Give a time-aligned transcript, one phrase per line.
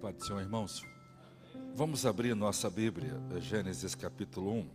[0.00, 0.86] Pai do Senhor, irmãos,
[1.74, 4.70] vamos abrir nossa Bíblia, Gênesis capítulo 1.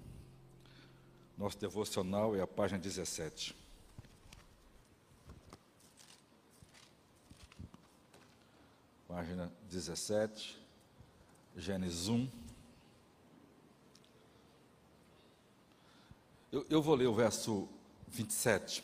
[1.37, 3.55] Nosso devocional é a página 17.
[9.07, 10.59] Página 17,
[11.55, 12.29] Gênesis 1.
[16.51, 17.69] Eu, eu vou ler o verso
[18.09, 18.83] 27.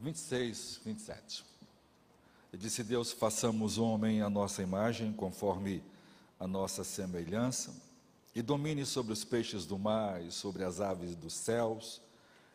[0.00, 1.51] 26, 27.
[2.54, 5.82] Disse Deus: façamos homem à nossa imagem, conforme
[6.38, 7.74] a nossa semelhança,
[8.34, 12.00] e domine sobre os peixes do mar, e sobre as aves dos céus,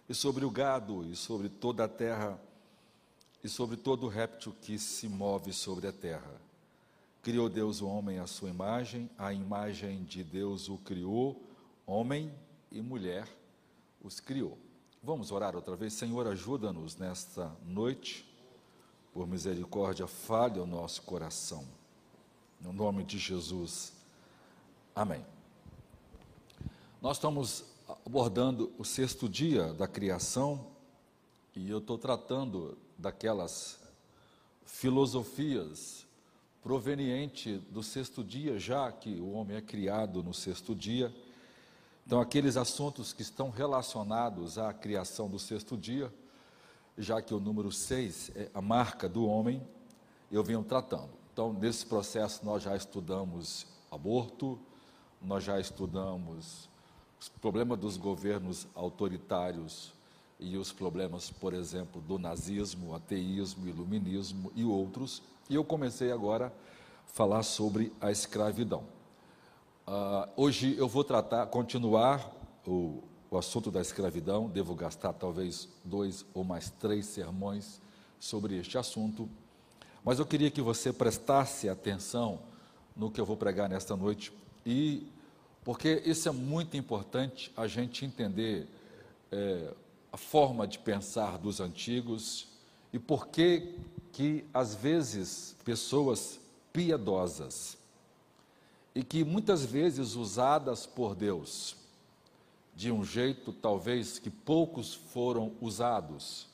[0.08, 2.40] e sobre o gado, e sobre toda a terra,
[3.44, 6.42] e sobre todo réptil que se move sobre a terra.
[7.24, 11.44] Criou Deus o homem à sua imagem, a imagem de Deus o criou,
[11.86, 12.32] homem
[12.72, 13.28] e mulher
[14.04, 14.58] os criou.
[15.02, 15.94] Vamos orar outra vez.
[15.94, 18.26] Senhor, ajuda-nos nesta noite
[19.18, 21.66] por misericórdia, fale o nosso coração.
[22.62, 23.92] No nome de Jesus.
[24.96, 25.26] Amém.
[27.02, 27.66] Nós estamos
[28.06, 30.68] abordando o sexto dia da criação
[31.56, 33.80] e eu estou tratando daquelas
[34.68, 36.06] filosofias
[36.62, 41.12] provenientes do sexto dia, já que o homem é criado no sexto dia.
[42.06, 46.14] Então, aqueles assuntos que estão relacionados à criação do sexto dia
[46.98, 49.62] já que o número 6 é a marca do homem,
[50.32, 51.10] eu venho tratando.
[51.32, 54.58] Então, nesse processo, nós já estudamos aborto,
[55.22, 56.68] nós já estudamos
[57.20, 59.94] os problemas dos governos autoritários
[60.40, 65.22] e os problemas, por exemplo, do nazismo, ateísmo, iluminismo e outros.
[65.50, 68.84] E eu comecei agora a falar sobre a escravidão.
[69.88, 72.32] Uh, hoje eu vou tratar, continuar
[72.66, 77.82] o, o assunto da escravidão, devo gastar talvez dois ou mais três sermões
[78.20, 79.30] sobre este assunto,
[80.04, 82.40] mas eu queria que você prestasse atenção
[82.96, 84.32] no que eu vou pregar nesta noite,
[84.66, 85.06] e
[85.64, 88.68] porque isso é muito importante a gente entender
[89.32, 89.74] é,
[90.12, 92.48] a forma de pensar dos antigos
[92.94, 93.76] e por que
[94.14, 96.40] que às vezes pessoas
[96.72, 97.78] piedosas
[98.96, 101.76] e que muitas vezes usadas por Deus
[102.78, 106.48] de um jeito talvez que poucos foram usados,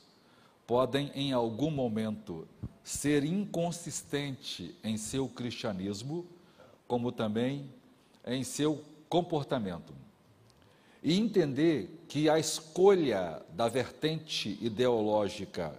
[0.66, 2.48] podem em algum momento
[2.82, 6.26] ser inconsistente em seu cristianismo,
[6.88, 7.70] como também
[8.26, 9.94] em seu comportamento.
[11.04, 15.78] E entender que a escolha da vertente ideológica,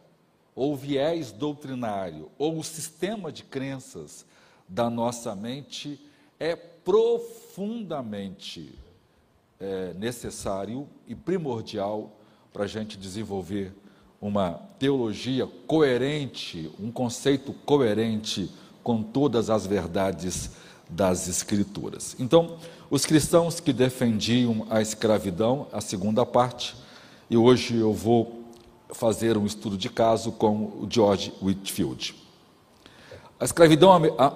[0.55, 4.26] ou viés doutrinário, ou o sistema de crenças
[4.69, 5.99] da nossa mente
[6.38, 8.84] é profundamente
[9.65, 12.15] é, necessário e primordial
[12.53, 13.75] para a gente desenvolver
[14.21, 18.51] uma teologia coerente, um conceito coerente
[18.83, 20.51] com todas as verdades
[20.89, 22.15] das Escrituras.
[22.19, 22.59] Então,
[22.91, 26.77] os cristãos que defendiam a escravidão, a segunda parte,
[27.31, 28.45] e hoje eu vou
[28.91, 32.15] fazer um estudo de caso com o George Whitfield.
[33.41, 33.91] A escravidão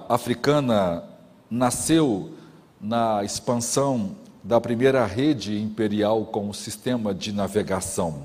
[0.09, 1.05] africana
[1.51, 2.33] nasceu
[2.81, 8.25] na expansão da primeira rede imperial com o sistema de navegação.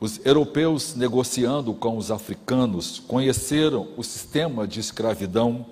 [0.00, 5.64] Os europeus, negociando com os africanos, conheceram o sistema de escravidão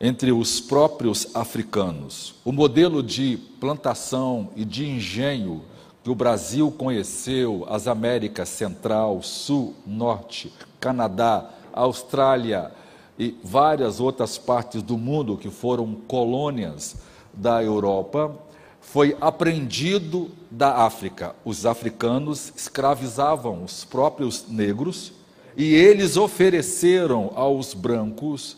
[0.00, 2.34] entre os próprios africanos.
[2.44, 5.62] O modelo de plantação e de engenho
[6.02, 12.72] que o Brasil conheceu, as Américas Central, Sul, Norte, Canadá, Austrália
[13.18, 16.96] e várias outras partes do mundo que foram colônias
[17.32, 18.34] da Europa
[18.80, 21.34] foi aprendido da África.
[21.44, 25.12] Os africanos escravizavam os próprios negros
[25.56, 28.56] e eles ofereceram aos brancos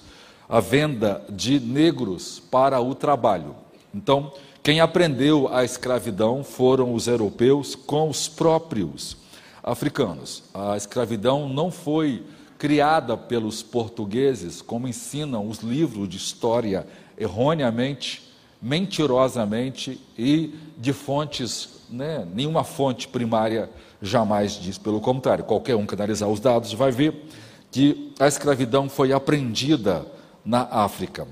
[0.48, 3.54] a venda de negros para o trabalho.
[3.94, 9.16] Então, quem aprendeu a escravidão foram os europeus com os próprios
[9.62, 10.44] africanos.
[10.54, 12.24] A escravidão não foi
[12.58, 16.86] criada pelos portugueses, como ensinam os livros de história
[17.18, 18.31] erroneamente
[18.62, 23.68] mentirosamente e de fontes, né, nenhuma fonte primária
[24.00, 24.78] jamais diz.
[24.78, 27.26] Pelo contrário, qualquer um que analisar os dados vai ver
[27.72, 30.06] que a escravidão foi aprendida
[30.44, 31.26] na África.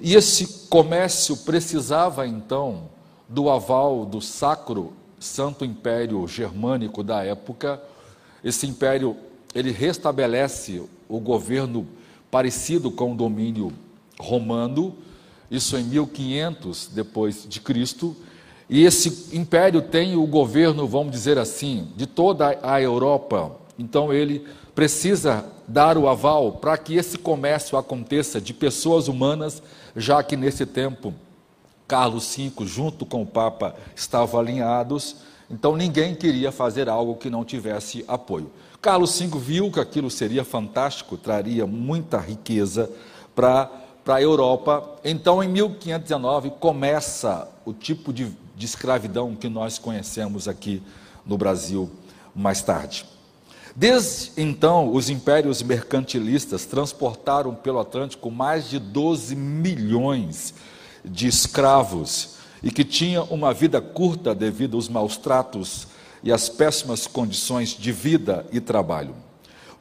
[0.00, 2.88] E esse comércio precisava então
[3.28, 7.82] do aval do Sacro Santo Império Germânico da época.
[8.44, 9.16] Esse império
[9.54, 11.86] ele restabelece o governo
[12.30, 13.72] parecido com o domínio
[14.18, 14.94] romano,
[15.50, 18.16] isso em 1500 depois de Cristo,
[18.68, 23.56] e esse império tem o governo, vamos dizer assim, de toda a Europa.
[23.76, 29.60] Então ele precisa dar o aval para que esse comércio aconteça de pessoas humanas,
[29.96, 31.12] já que nesse tempo
[31.88, 35.16] Carlos V, junto com o Papa, estavam alinhados,
[35.50, 38.52] então ninguém queria fazer algo que não tivesse apoio.
[38.80, 42.88] Carlos V viu que aquilo seria fantástico, traria muita riqueza
[43.34, 43.68] para
[44.06, 44.98] a Europa.
[45.04, 50.82] Então, em 1519, começa o tipo de, de escravidão que nós conhecemos aqui
[51.24, 51.90] no Brasil
[52.34, 53.04] mais tarde.
[53.74, 60.54] Desde então, os impérios mercantilistas transportaram pelo Atlântico mais de 12 milhões
[61.04, 65.86] de escravos e que tinha uma vida curta devido aos maus tratos
[66.22, 69.14] e às péssimas condições de vida e trabalho.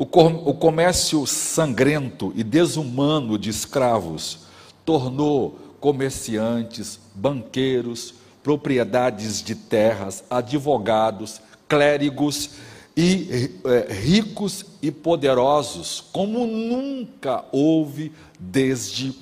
[0.02, 4.40] O, comércio sangrento e desumano de escravos
[4.86, 12.52] tornou comerciantes, banqueiros, propriedades de terras, advogados, clérigos
[12.96, 19.14] e é, ricos e poderosos, como nunca houve desde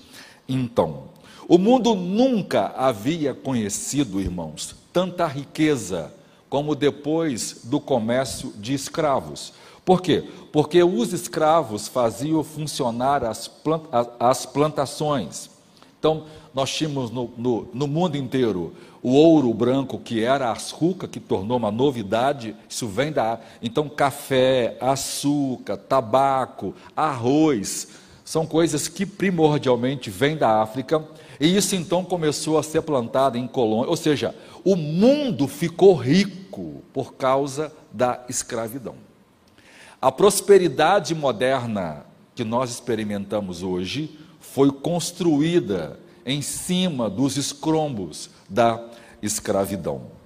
[0.48, 1.06] então.
[1.48, 6.14] O mundo nunca havia conhecido, irmãos, tanta riqueza
[6.48, 9.54] como depois do comércio de escravos.
[9.88, 10.22] Por quê?
[10.52, 13.50] Porque os escravos faziam funcionar as,
[14.20, 15.50] as plantações.
[15.98, 21.08] Então, nós tínhamos no, no, no, mundo inteiro o ouro branco, que era a açúcar,
[21.08, 23.40] que tornou uma novidade, isso vem da.
[23.62, 27.88] Então, café, açúcar, tabaco, arroz,
[28.26, 31.02] são coisas que primordialmente vêm da África
[31.40, 34.36] e isso então começou a ser plantado em colônias, ou seja,
[34.66, 39.07] o mundo ficou rico por causa da escravidão.
[40.02, 42.06] A prosperidade moderna
[42.36, 48.84] que nós experimentamos hoje foi construída em cima dos escrombos da
[49.22, 50.18] escravidão.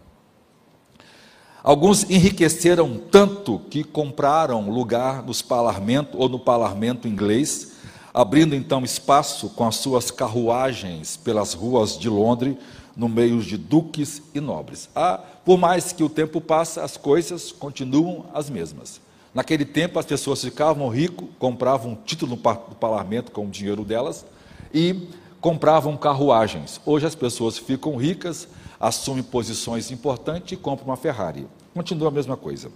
[1.64, 7.72] Alguns enriqueceram tanto que compraram lugar nos parlamento ou no parlamento inglês
[8.14, 12.58] abrindo então espaço com as suas carruagens pelas ruas de Londres,
[12.96, 14.90] no meio de duques e nobres.
[14.94, 19.00] Ah, por mais que o tempo passa, as coisas continuam as mesmas.
[19.34, 24.26] Naquele tempo, as pessoas ficavam ricas, compravam um título no parlamento com o dinheiro delas
[24.74, 25.08] e
[25.40, 26.82] compravam carruagens.
[26.86, 28.48] Hoje as pessoas ficam ricas,
[28.80, 31.48] assumem posições importantes e compram uma Ferrari.
[31.74, 32.72] Continua a mesma coisa.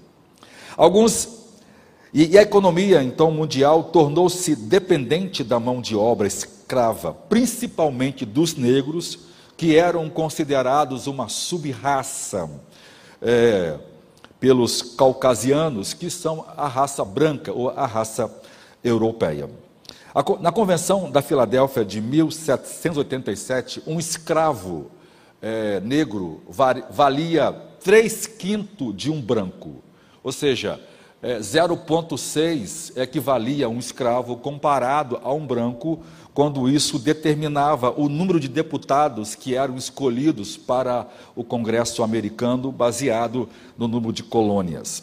[0.78, 1.46] Alguns
[2.14, 8.56] e, e a economia, então, mundial tornou-se dependente da mão de obra escrava, principalmente dos
[8.56, 9.20] negros,
[9.58, 12.50] que eram considerados uma sub-raça
[13.22, 13.78] é,
[14.40, 18.30] pelos caucasianos, que são a raça branca ou a raça
[18.84, 19.50] europeia.
[20.40, 24.90] Na Convenção da Filadélfia de 1787, um escravo
[25.42, 26.42] é, negro
[26.90, 27.52] valia
[27.84, 29.84] três quintos de um branco.
[30.24, 30.80] Ou seja,
[31.22, 36.00] é, 0,6 equivalia a um escravo comparado a um branco,
[36.36, 43.48] quando isso determinava o número de deputados que eram escolhidos para o Congresso americano, baseado
[43.78, 45.02] no número de colônias.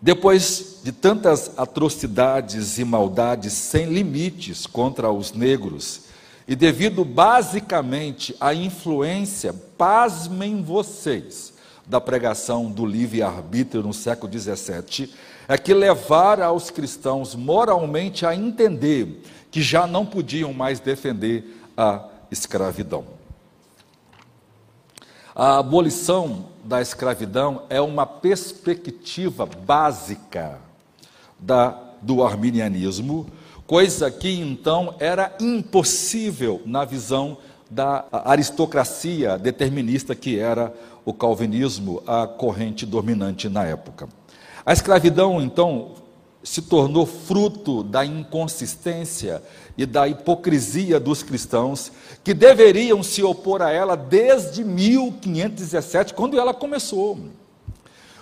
[0.00, 6.02] Depois de tantas atrocidades e maldades sem limites contra os negros,
[6.46, 11.54] e devido basicamente à influência, pasmem vocês,
[11.86, 15.12] da pregação do livre-arbítrio no século XVII
[15.46, 19.22] é que levara os cristãos moralmente a entender
[19.54, 23.04] que já não podiam mais defender a escravidão.
[25.32, 30.58] A abolição da escravidão é uma perspectiva básica
[31.38, 31.68] da,
[32.02, 33.28] do arminianismo,
[33.64, 37.38] coisa que então era impossível na visão
[37.70, 44.08] da aristocracia determinista que era o calvinismo, a corrente dominante na época.
[44.66, 45.92] A escravidão, então,
[46.44, 49.42] se tornou fruto da inconsistência
[49.76, 51.90] e da hipocrisia dos cristãos,
[52.22, 57.18] que deveriam se opor a ela desde 1517, quando ela começou.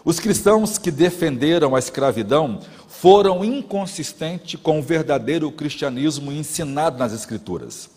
[0.05, 7.91] Os cristãos que defenderam a escravidão foram inconsistentes com o verdadeiro cristianismo ensinado nas Escrituras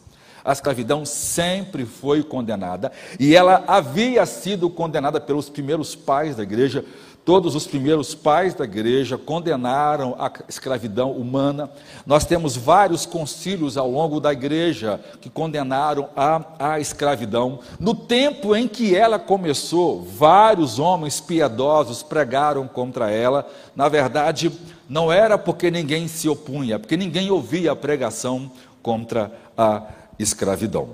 [0.45, 6.85] a escravidão sempre foi condenada e ela havia sido condenada pelos primeiros pais da igreja.
[7.25, 11.71] Todos os primeiros pais da igreja condenaram a escravidão humana.
[12.05, 17.61] Nós temos vários concílios ao longo da igreja que condenaram a, a escravidão.
[17.79, 23.47] No tempo em que ela começou, vários homens piedosos pregaram contra ela.
[23.75, 24.51] Na verdade,
[24.87, 28.51] não era porque ninguém se opunha, porque ninguém ouvia a pregação
[28.83, 29.81] contra a
[30.19, 30.89] escravidão.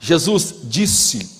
[0.00, 1.38] Jesus disse,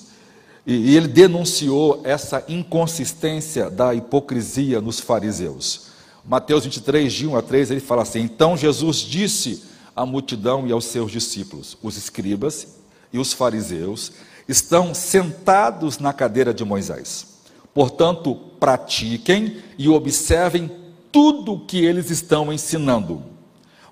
[0.65, 5.87] e ele denunciou essa inconsistência da hipocrisia nos fariseus.
[6.23, 9.63] Mateus 23, de 1 a 3, ele fala assim: Então Jesus disse
[9.95, 12.75] à multidão e aos seus discípulos: Os escribas
[13.11, 14.11] e os fariseus
[14.47, 17.25] estão sentados na cadeira de Moisés.
[17.73, 20.69] Portanto, pratiquem e observem
[21.11, 23.23] tudo o que eles estão ensinando,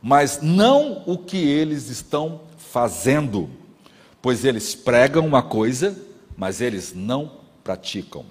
[0.01, 3.50] mas não o que eles estão fazendo,
[4.21, 5.97] pois eles pregam uma coisa,
[6.36, 7.31] mas eles não
[7.63, 8.25] praticam.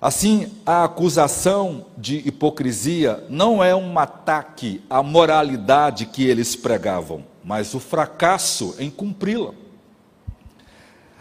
[0.00, 7.72] Assim, a acusação de hipocrisia não é um ataque à moralidade que eles pregavam, mas
[7.72, 9.54] o fracasso em cumpri-la.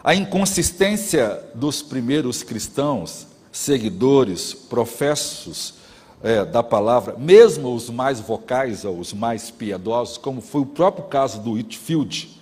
[0.03, 5.75] A inconsistência dos primeiros cristãos, seguidores, professos
[6.24, 11.06] é, da palavra, mesmo os mais vocais ou os mais piedosos, como foi o próprio
[11.06, 12.40] caso do Whitfield,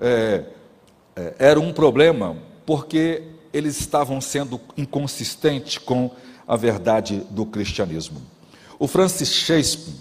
[0.00, 0.44] é,
[1.14, 3.22] é, era um problema porque
[3.52, 6.10] eles estavam sendo inconsistentes com
[6.46, 8.22] a verdade do cristianismo.
[8.78, 9.94] O Francis Shakespeare,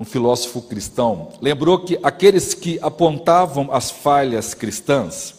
[0.00, 5.34] um filósofo cristão, lembrou que aqueles que apontavam as falhas cristãs,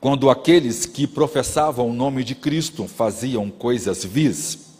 [0.00, 4.73] quando aqueles que professavam o nome de Cristo faziam coisas vis,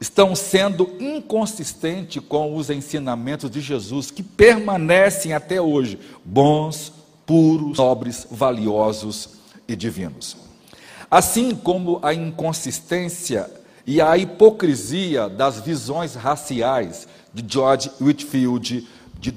[0.00, 6.92] estão sendo inconsistentes com os ensinamentos de Jesus, que permanecem até hoje bons,
[7.26, 9.30] puros, nobres, valiosos
[9.66, 10.36] e divinos.
[11.10, 13.50] Assim como a inconsistência
[13.86, 18.88] e a hipocrisia das visões raciais de George Whitfield,
[19.20, 19.34] de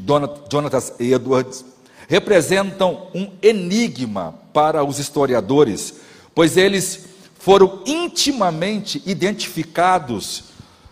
[0.49, 1.65] Jonathan Edwards,
[2.07, 5.95] representam um enigma para os historiadores,
[6.33, 7.05] pois eles
[7.47, 10.49] foram intimamente identificados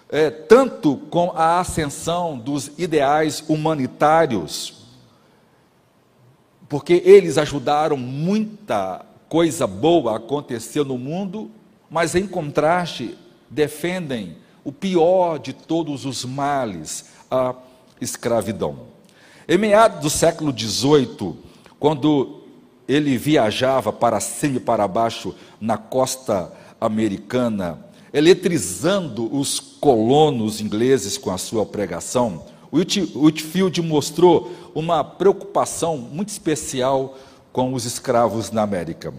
[0.09, 4.85] é, tanto com a ascensão dos ideais humanitários,
[6.69, 11.51] porque eles ajudaram muita coisa boa aconteceu no mundo,
[11.89, 13.17] mas em contraste
[13.49, 17.53] defendem o pior de todos os males, a
[17.99, 18.79] escravidão.
[19.45, 21.35] Em meados do século XVIII,
[21.77, 22.44] quando
[22.87, 27.79] ele viajava para cima e para baixo na costa americana,
[28.13, 37.17] eletrizando os colonos ingleses com a sua pregação, Whitfield mostrou uma preocupação muito especial
[37.51, 39.13] com os escravos na América.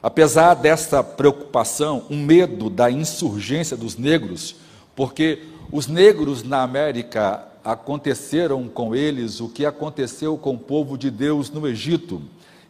[0.00, 4.56] Apesar dessa preocupação, um medo da insurgência dos negros,
[4.94, 11.10] porque os negros na América aconteceram com eles o que aconteceu com o povo de
[11.10, 12.22] Deus no Egito.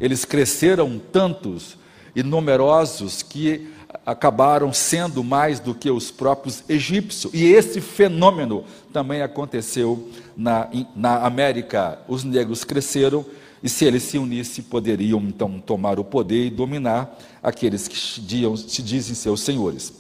[0.03, 1.79] Eles cresceram tantos
[2.15, 3.71] e numerosos que
[4.05, 7.33] acabaram sendo mais do que os próprios egípcios.
[7.33, 12.01] E esse fenômeno também aconteceu na, na América.
[12.09, 13.25] Os negros cresceram
[13.63, 18.83] e se eles se unissem, poderiam então tomar o poder e dominar aqueles que se
[18.83, 19.93] dizem seus senhores.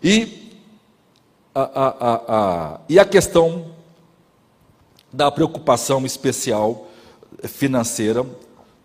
[0.00, 0.62] E
[1.52, 3.72] a, a, a, e a questão
[5.12, 6.88] da preocupação especial
[7.42, 8.24] financeira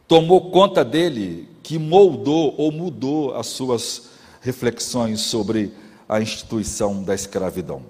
[0.10, 4.10] tomou conta dele, que moldou ou mudou as suas
[4.42, 5.72] reflexões sobre
[6.10, 7.84] a instituição da escravidão.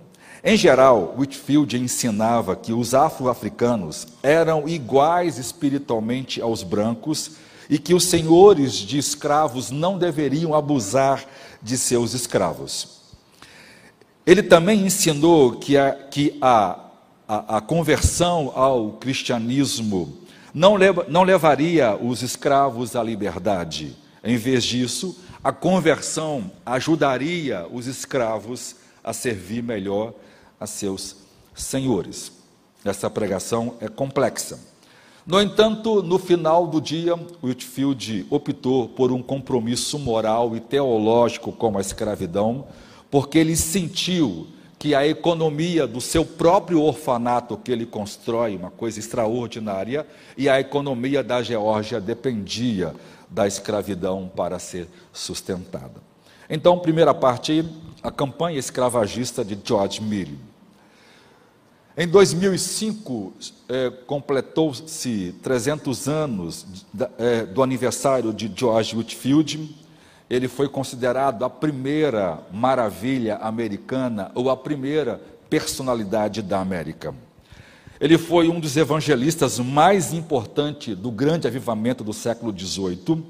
[0.43, 7.31] Em geral, Whitfield ensinava que os afro-africanos eram iguais espiritualmente aos brancos
[7.69, 11.23] e que os senhores de escravos não deveriam abusar
[11.63, 12.99] de seus escravos.
[14.25, 16.79] Ele também ensinou que a, que a,
[17.25, 20.18] a, a conversão ao cristianismo
[20.53, 23.95] não, leva, não levaria os escravos à liberdade.
[24.23, 30.13] Em vez disso, a conversão ajudaria os escravos a servir melhor
[30.59, 31.15] a seus
[31.55, 32.31] senhores.
[32.83, 34.59] Essa pregação é complexa.
[35.25, 37.13] No entanto, no final do dia,
[37.43, 42.67] Whitfield optou por um compromisso moral e teológico com a escravidão,
[43.11, 44.47] porque ele sentiu
[44.79, 50.07] que a economia do seu próprio orfanato que ele constrói, uma coisa extraordinária,
[50.37, 52.95] e a economia da Geórgia dependia
[53.29, 56.01] da escravidão para ser sustentada.
[56.49, 57.63] Então, primeira parte,
[58.01, 60.39] a campanha escravagista de George Milley.
[61.97, 63.33] Em 2005,
[63.67, 66.85] é, completou-se 300 anos
[67.17, 69.75] é, do aniversário de George Whitfield.
[70.29, 75.19] Ele foi considerado a primeira maravilha americana ou a primeira
[75.49, 77.15] personalidade da América.
[77.99, 83.25] Ele foi um dos evangelistas mais importantes do grande avivamento do século XVIII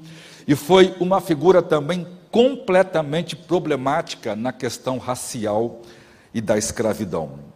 [0.46, 5.80] e foi uma figura também completamente problemática na questão racial
[6.32, 7.49] e da escravidão.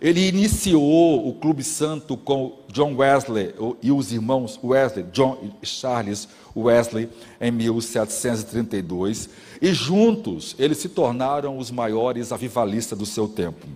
[0.00, 6.26] Ele iniciou o Clube Santo com John Wesley e os irmãos Wesley, John e Charles
[6.56, 9.28] Wesley, em 1732,
[9.60, 13.66] e juntos eles se tornaram os maiores avivalistas do seu tempo.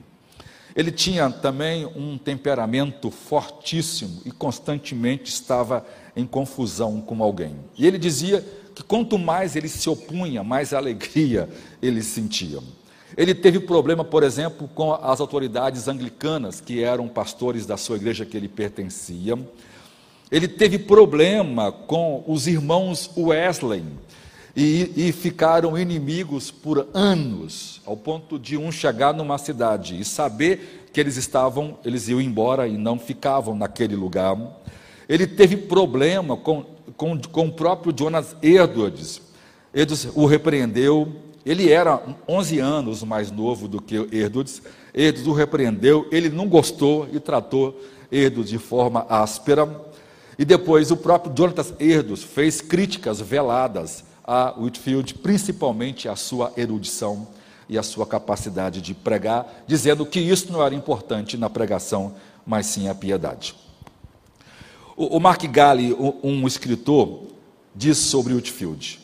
[0.75, 7.55] Ele tinha também um temperamento fortíssimo e constantemente estava em confusão com alguém.
[7.77, 11.49] E ele dizia que quanto mais ele se opunha, mais alegria
[11.81, 12.61] ele sentia.
[13.17, 18.25] Ele teve problema, por exemplo, com as autoridades anglicanas, que eram pastores da sua igreja
[18.25, 19.39] que ele pertencia.
[20.31, 23.85] Ele teve problema com os irmãos Wesley
[24.57, 30.89] e, e, ficaram inimigos por anos, ao ponto de um chegar numa cidade e saber
[30.93, 34.37] que eles estavam, eles iam embora e não ficavam naquele lugar.
[35.09, 36.65] Ele teve problema com,
[36.97, 39.21] com, com o próprio Jonas Edwards.
[39.73, 41.13] Edwards o repreendeu.
[41.45, 44.63] Ele era 11 anos mais novo do que Edwards.
[44.95, 46.09] Edwards o repreendeu.
[46.11, 47.79] Ele não gostou e tratou
[48.11, 49.69] Edwards de forma áspera.
[50.39, 57.29] E depois o próprio Jonathan Edwards fez críticas veladas a Whitfield, principalmente a sua erudição
[57.69, 62.15] e a sua capacidade de pregar, dizendo que isso não era importante na pregação,
[62.47, 63.55] mas sim a piedade.
[64.97, 67.25] O, Mark Galli, um escritor,
[67.75, 69.01] diz sobre Whitfield: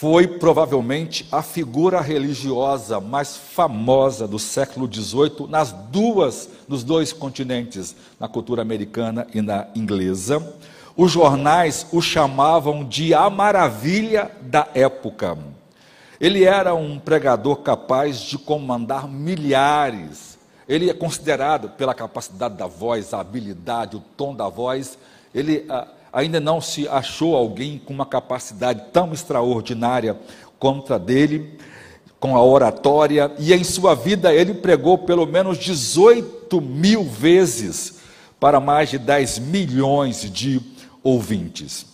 [0.00, 7.96] foi provavelmente a figura religiosa mais famosa do século XVIII nas duas, nos dois continentes,
[8.20, 10.54] na cultura americana e na inglesa.
[10.96, 15.36] Os jornais o chamavam de a maravilha da época.
[16.20, 20.38] Ele era um pregador capaz de comandar milhares.
[20.68, 24.96] Ele é considerado pela capacidade da voz, a habilidade, o tom da voz,
[25.34, 30.18] ele ah, ainda não se achou alguém com uma capacidade tão extraordinária
[30.58, 31.58] contra dele,
[32.18, 37.98] com a oratória, e em sua vida ele pregou pelo menos 18 mil vezes
[38.40, 40.60] para mais de 10 milhões de
[41.02, 41.86] ouvintes.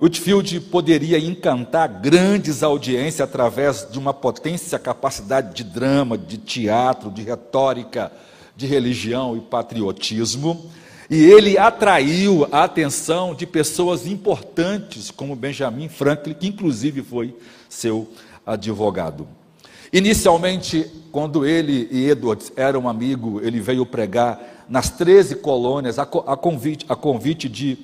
[0.00, 7.22] Whitfield poderia encantar grandes audiências através de uma potência capacidade de drama, de teatro, de
[7.22, 8.12] retórica,
[8.56, 10.70] de religião e patriotismo.
[11.10, 17.34] E ele atraiu a atenção de pessoas importantes, como Benjamin Franklin, que inclusive foi
[17.68, 18.06] seu
[18.44, 19.26] advogado.
[19.90, 26.84] Inicialmente, quando ele e Edwards eram amigos, ele veio pregar nas 13 colônias, a, convite,
[26.90, 27.78] a convite de,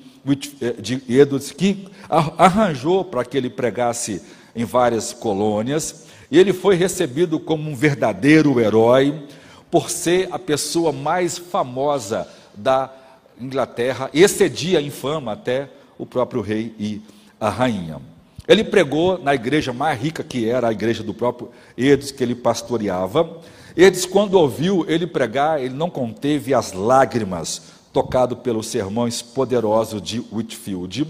[0.61, 4.21] eh, de Edwards, que arranjou para que ele pregasse
[4.55, 9.23] em várias colônias, e ele foi recebido como um verdadeiro herói,
[9.71, 12.91] por ser a pessoa mais famosa da
[13.39, 17.01] Inglaterra, excedia em fama até o próprio rei e
[17.39, 18.01] a rainha.
[18.47, 22.35] Ele pregou na igreja mais rica que era a igreja do próprio Edes, que ele
[22.35, 23.41] pastoreava.
[23.75, 30.23] Edes, quando ouviu ele pregar, ele não conteve as lágrimas, tocado pelos sermões poderosos de
[30.31, 31.07] Whitfield.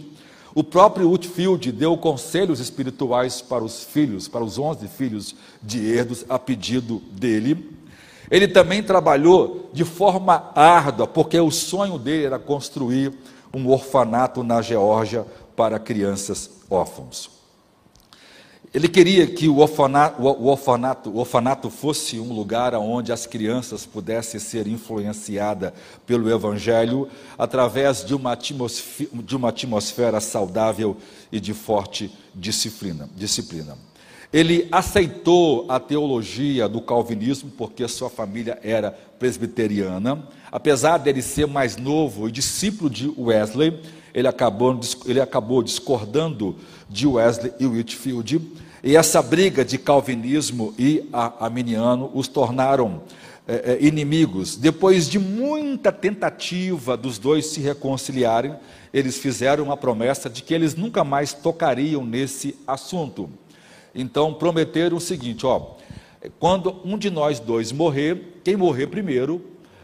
[0.54, 6.24] O próprio Whitfield deu conselhos espirituais para os filhos, para os onze filhos de Erdos,
[6.30, 7.75] a pedido dele.
[8.30, 13.14] Ele também trabalhou de forma árdua, porque o sonho dele era construir
[13.54, 17.36] um orfanato na Geórgia para crianças órfãos.
[18.76, 23.86] Ele queria que o orfanato, o, orfanato, o orfanato fosse um lugar onde as crianças
[23.86, 25.72] pudessem ser influenciadas
[26.06, 27.08] pelo Evangelho
[27.38, 30.98] através de uma, atmosfera, de uma atmosfera saudável
[31.32, 33.08] e de forte disciplina.
[33.16, 33.78] disciplina.
[34.34, 40.28] Ele aceitou a teologia do calvinismo porque sua família era presbiteriana.
[40.52, 43.80] Apesar dele ser mais novo e discípulo de Wesley,
[44.14, 46.56] ele acabou, ele acabou discordando
[46.90, 48.42] de Wesley e Whitfield.
[48.84, 53.02] E essa briga de calvinismo e arminiano os tornaram
[53.48, 54.56] é, inimigos.
[54.56, 58.56] Depois de muita tentativa dos dois se reconciliarem,
[58.94, 63.30] eles fizeram uma promessa de que eles nunca mais tocariam nesse assunto.
[63.96, 65.72] Então prometeram o seguinte: ó,
[66.40, 69.42] quando um de nós dois morrer, quem morrer primeiro,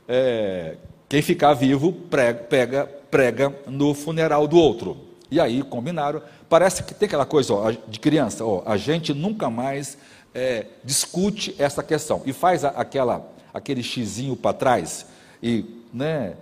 [0.08, 0.76] é,
[1.08, 4.98] quem ficar vivo prega, pega, prega no funeral do outro.
[5.32, 6.22] E aí combinaram.
[6.50, 9.98] Parece que tem aquela coisa ó, de criança, ó, a gente nunca mais
[10.36, 15.06] é, discute essa questão e faz a, aquela, aquele xizinho para trás
[15.42, 16.36] e, né,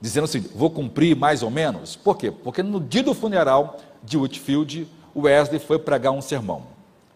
[0.00, 1.94] dizendo assim, vou cumprir mais ou menos.
[1.94, 2.32] Por quê?
[2.32, 6.71] Porque no dia do funeral de Whitfield, Wesley foi pregar um sermão.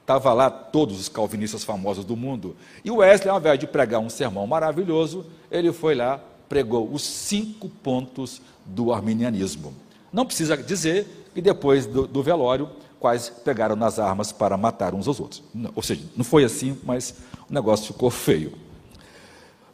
[0.06, 2.54] Estava lá todos os calvinistas famosos do mundo.
[2.84, 7.68] E Wesley, ao invés de pregar um sermão maravilhoso, ele foi lá, pregou os cinco
[7.68, 9.74] pontos do arminianismo.
[10.12, 15.08] Não precisa dizer que depois do, do velório, quase pegaram nas armas para matar uns
[15.08, 15.42] aos outros.
[15.74, 17.12] Ou seja, não foi assim, mas
[17.50, 18.52] o negócio ficou feio.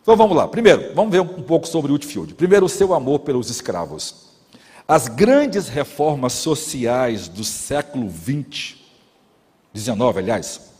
[0.00, 0.48] Então vamos lá.
[0.48, 2.32] Primeiro, vamos ver um pouco sobre Whitfield.
[2.32, 4.30] Primeiro, o seu amor pelos escravos.
[4.88, 8.80] As grandes reformas sociais do século XX
[9.72, 10.72] 19, aliás,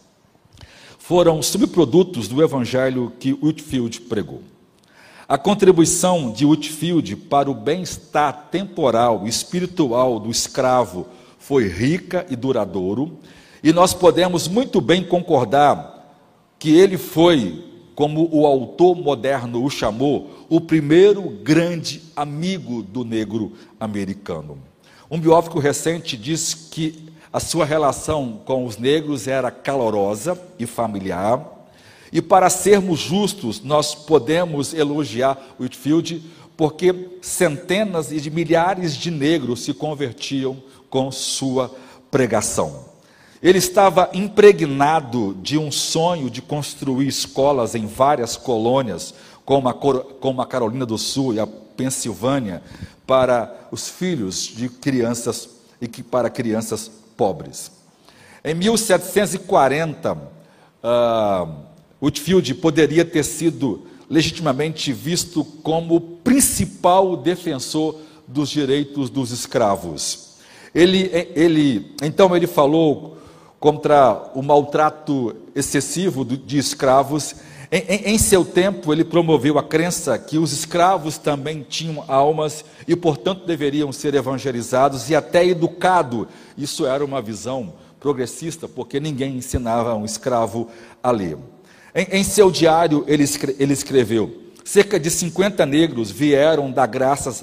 [0.99, 4.43] foram subprodutos do evangelho que Whitfield pregou.
[5.29, 11.07] A contribuição de Whitfield para o bem-estar temporal e espiritual do escravo
[11.39, 13.19] foi rica e duradouro,
[13.65, 16.17] e nós podemos muito bem concordar
[16.59, 23.53] que ele foi, como o autor moderno o chamou, o primeiro grande amigo do negro
[23.81, 24.59] americano.
[25.11, 31.63] Um biógrafo recente diz que a sua relação com os negros era calorosa e familiar,
[32.13, 36.23] e para sermos justos, nós podemos elogiar Whitfield,
[36.59, 41.75] porque centenas e de milhares de negros se convertiam com sua
[42.11, 42.85] pregação.
[43.43, 49.15] Ele estava impregnado de um sonho de construir escolas em várias colônias,
[49.45, 52.63] como a, como a Carolina do Sul e a Pensilvânia,
[53.07, 55.49] para os filhos de crianças
[55.81, 57.71] e que para crianças pobres.
[58.45, 61.49] Em 1740, uh,
[62.01, 67.97] Whitfield poderia ter sido legitimamente visto como o principal defensor
[68.27, 70.33] dos direitos dos escravos.
[70.75, 73.19] Ele, ele, então ele falou
[73.61, 77.37] contra o maltrato excessivo de escravos.
[77.75, 82.63] Em, em, em, seu tempo, ele promoveu a crença que os escravos também tinham almas
[82.87, 86.27] e, portanto, deveriam ser evangelizados e até educados.
[86.55, 90.69] Isso era uma visão progressista, porque ninguém ensinava um escravo
[91.03, 91.39] a ler.
[91.95, 97.43] Em, em seu diário, ele, escre, ele escreveu: cerca de 50 negros vieram dar graças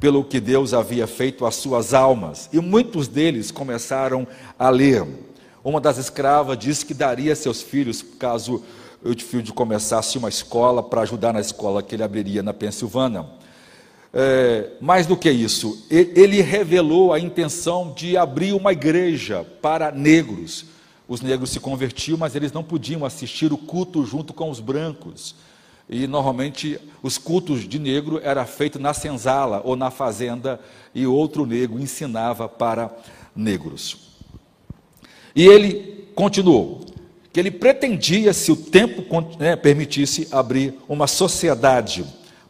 [0.00, 4.26] pelo que Deus havia feito às suas almas, e muitos deles começaram
[4.58, 5.06] a ler.
[5.62, 8.62] Uma das escravas disse que daria seus filhos caso
[9.04, 13.26] Whitfield começasse uma escola para ajudar na escola que ele abriria na Pensilvânia.
[14.12, 20.76] É, mais do que isso, ele revelou a intenção de abrir uma igreja para negros
[21.08, 25.36] os negros se convertiam, mas eles não podiam assistir o culto junto com os brancos.
[25.88, 30.58] E normalmente os cultos de negro era feito na senzala ou na fazenda
[30.92, 32.92] e outro negro ensinava para
[33.36, 34.16] negros.
[35.34, 36.80] E ele continuou
[37.36, 39.04] que ele pretendia, se o tempo
[39.38, 42.02] né, permitisse, abrir uma sociedade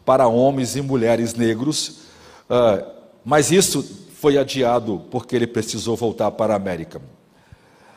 [0.04, 2.02] para homens e mulheres negros,
[2.48, 2.88] uh,
[3.24, 7.02] mas isso foi adiado porque ele precisou voltar para a América.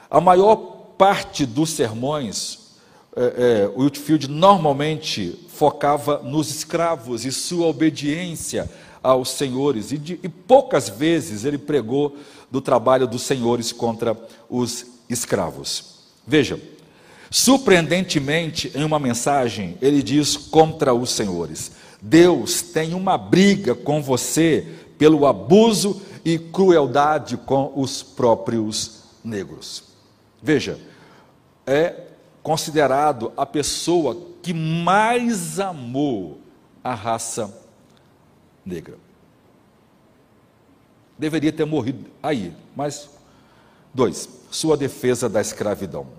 [0.10, 0.56] A maior
[0.98, 2.72] parte dos sermões,
[3.16, 8.68] é, Whitfield normalmente focava nos escravos e sua obediência
[9.04, 12.18] aos senhores, e, de, e poucas vezes ele pregou
[12.50, 14.18] do trabalho dos senhores contra
[14.50, 16.00] os escravos.
[16.26, 16.60] Veja,
[17.30, 24.66] surpreendentemente, em uma mensagem, ele diz contra os senhores: Deus tem uma briga com você
[24.98, 29.84] pelo abuso e crueldade com os próprios negros.
[30.42, 30.80] Veja,
[31.66, 32.08] é
[32.42, 36.40] considerado a pessoa que mais amou
[36.84, 37.54] a raça
[38.66, 38.98] negra.
[41.18, 43.10] Deveria ter morrido aí, mas
[43.94, 46.19] dois, sua defesa da escravidão.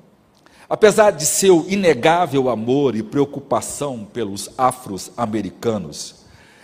[0.70, 6.20] Apesar de seu inegável amor e preocupação pelos afro-americanos,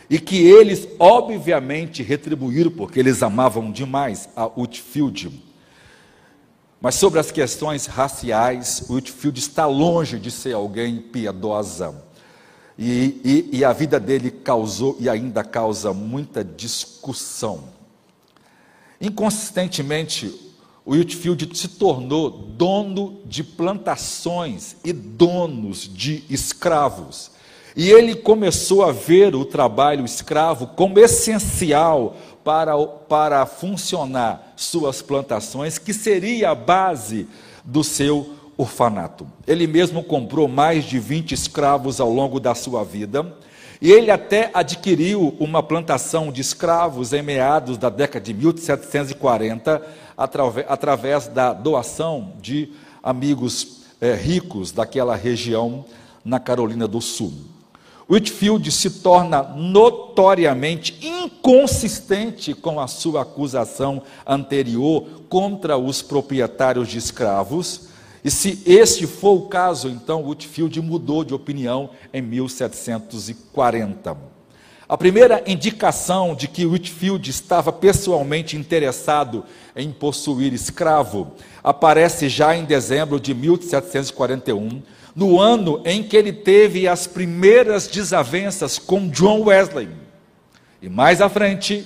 [0.09, 5.43] e que eles obviamente retribuíram porque eles amavam demais a Whitfield,
[6.81, 12.05] mas sobre as questões raciais, Whitfield está longe de ser alguém piedosa.
[12.79, 17.65] E, e, e, a vida dele causou e ainda causa muita discussão.
[19.01, 20.46] Inconsistentemente,
[20.87, 27.33] Whitfield se tornou dono de plantações e donos de escravos.
[27.75, 35.77] E ele começou a ver o trabalho escravo como essencial para, para funcionar suas plantações,
[35.77, 37.27] que seria a base
[37.65, 39.27] do seu orfanato.
[39.47, 43.35] Ele mesmo comprou mais de 20 escravos ao longo da sua vida,
[43.81, 49.83] e ele até adquiriu uma plantação de escravos em meados da década de 1740,
[50.17, 52.71] através, da doação de
[53.03, 55.85] amigos é, ricos daquela região
[56.25, 57.33] na Carolina do Sul.
[58.09, 67.89] Whitfield se torna notoriamente inconsistente com a sua acusação anterior contra os proprietários de escravos.
[68.25, 74.36] E se este for o caso, então Whitfield mudou de opinião em 1740.
[74.89, 79.45] A primeira indicação de que Whitfield estava pessoalmente interessado
[79.75, 84.81] em possuir escravo aparece já em dezembro de 1741
[85.13, 89.89] no ano em que ele teve as primeiras desavenças com John Wesley.
[90.81, 91.85] E mais à frente,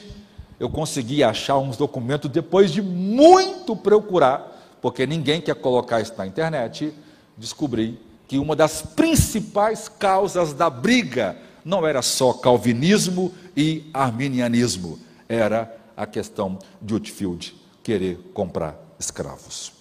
[0.59, 6.27] eu consegui achar uns documentos depois de muito procurar, porque ninguém quer colocar isso na
[6.27, 6.93] internet,
[7.35, 15.77] descobri que uma das principais causas da briga não era só calvinismo e arminianismo, era
[15.97, 19.73] a questão de Whitfield querer comprar escravos.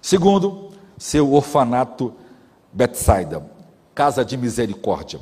[0.00, 2.14] Segundo, seu orfanato
[2.72, 3.44] Bethsaida,
[3.94, 5.20] casa de misericórdia.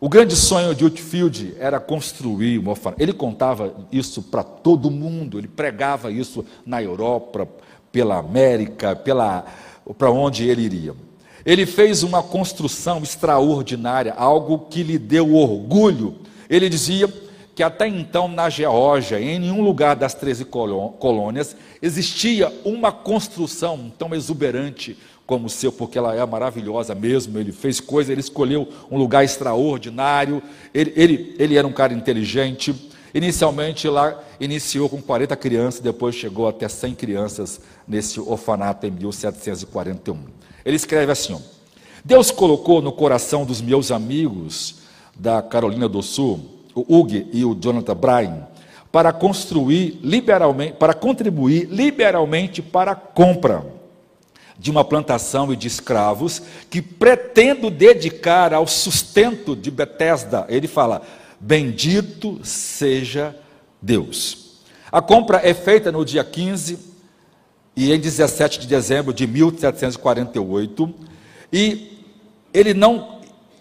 [0.00, 3.02] O grande sonho de Whitfield era construir uma orfanato.
[3.02, 7.48] Ele contava isso para todo mundo, ele pregava isso na Europa,
[7.90, 9.46] pela América, pela
[9.96, 10.94] para onde ele iria.
[11.44, 16.16] Ele fez uma construção extraordinária, algo que lhe deu orgulho.
[16.48, 17.12] Ele dizia
[17.54, 24.14] que até então na Geórgia, em nenhum lugar das 13 colônias, existia uma construção tão
[24.14, 27.38] exuberante como o seu, porque ela é maravilhosa mesmo.
[27.38, 30.42] Ele fez coisa, ele escolheu um lugar extraordinário.
[30.72, 32.90] Ele, ele, ele era um cara inteligente.
[33.14, 40.18] Inicialmente lá iniciou com 40 crianças, depois chegou até 100 crianças nesse orfanato em 1741.
[40.64, 41.40] Ele escreve assim:
[42.04, 44.76] Deus colocou no coração dos meus amigos
[45.14, 46.40] da Carolina do Sul,
[46.74, 48.48] o Hugh e o Jonathan Bryan,
[48.90, 53.64] para construir liberalmente, para contribuir liberalmente para a compra
[54.58, 60.46] de uma plantação e de escravos que pretendo dedicar ao sustento de Betesda.
[60.48, 61.02] Ele fala:
[61.40, 63.36] Bendito seja
[63.80, 64.62] Deus.
[64.90, 66.93] A compra é feita no dia 15
[67.76, 70.94] e em 17 de dezembro de 1748,
[71.52, 72.00] e
[72.52, 73.14] ele não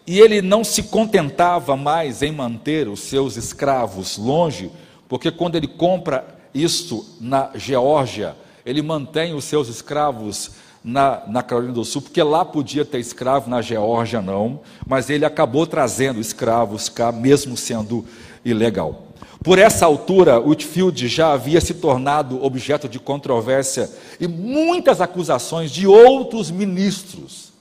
[0.06, 4.69] e ele não se contentava mais em manter os seus escravos longe,
[5.08, 10.52] porque quando ele compra isso na Geórgia, ele mantém os seus escravos
[10.84, 15.23] na, na Carolina do Sul, porque lá podia ter escravo, na Geórgia não, mas ele
[15.23, 18.06] acabou trazendo escravos cá, mesmo sendo
[18.43, 19.08] ilegal.
[19.43, 25.86] Por essa altura, Whitfield já havia se tornado objeto de controvérsia e muitas acusações de
[25.86, 27.51] outros ministros.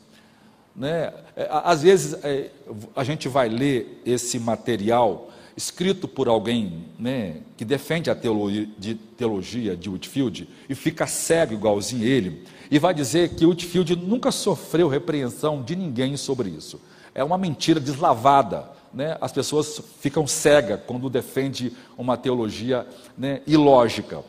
[0.77, 1.13] Né?
[1.37, 2.51] É, às vezes é,
[2.95, 8.95] a gente vai ler esse material escrito por alguém né, que defende a teologia de,
[8.95, 14.89] teologia de Whitfield e fica cego igualzinho ele, e vai dizer que Whitfield nunca sofreu
[14.89, 16.81] repreensão de ninguém sobre isso.
[17.15, 18.71] É uma mentira deslavada.
[18.93, 19.17] Né?
[19.21, 24.23] As pessoas ficam cegas quando defende uma teologia né, ilógica.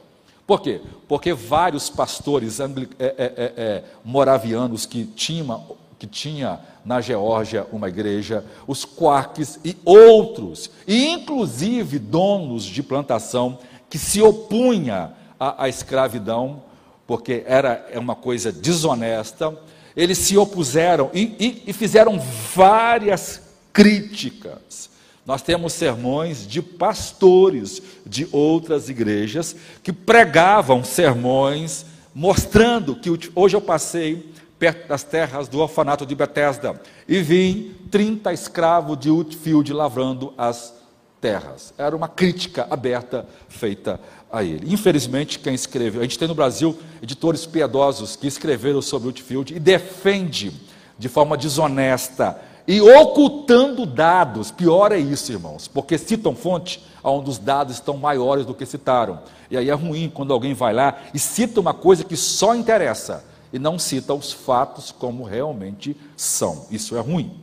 [0.46, 0.82] Por quê?
[1.08, 7.88] Porque vários pastores é, é, é, é, moravianos que tinham que tinha na Geórgia uma
[7.88, 13.58] igreja, os quarks e outros, e inclusive donos de plantação
[13.90, 16.62] que se opunha à, à escravidão,
[17.08, 19.58] porque era é uma coisa desonesta,
[19.96, 22.20] eles se opuseram e, e, e fizeram
[22.54, 23.43] várias
[23.74, 24.90] críticas.
[25.26, 33.62] Nós temos sermões de pastores de outras igrejas que pregavam sermões mostrando que hoje eu
[33.62, 40.34] passei perto das terras do orfanato de Betesda, e vi 30 escravos de Whitfield lavrando
[40.38, 40.74] as
[41.20, 41.74] terras.
[41.78, 44.00] Era uma crítica aberta feita
[44.32, 44.74] a ele.
[44.74, 49.60] Infelizmente, quem escreveu, a gente tem no Brasil editores piedosos que escreveram sobre Whitfield e
[49.60, 50.54] defende
[50.98, 54.52] de forma desonesta e ocultando dados.
[54.52, 59.20] Pior é isso, irmãos, porque citam fonte onde os dados estão maiores do que citaram.
[59.52, 63.26] E aí é ruim quando alguém vai lá e cita uma coisa que só interessa
[63.52, 66.66] e não cita os fatos como realmente são.
[66.72, 67.40] Isso é ruim.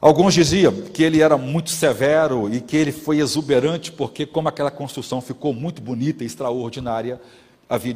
[0.00, 4.70] Alguns diziam que ele era muito severo e que ele foi exuberante, porque, como aquela
[4.70, 7.20] construção ficou muito bonita e extraordinária,
[7.68, 7.94] havia,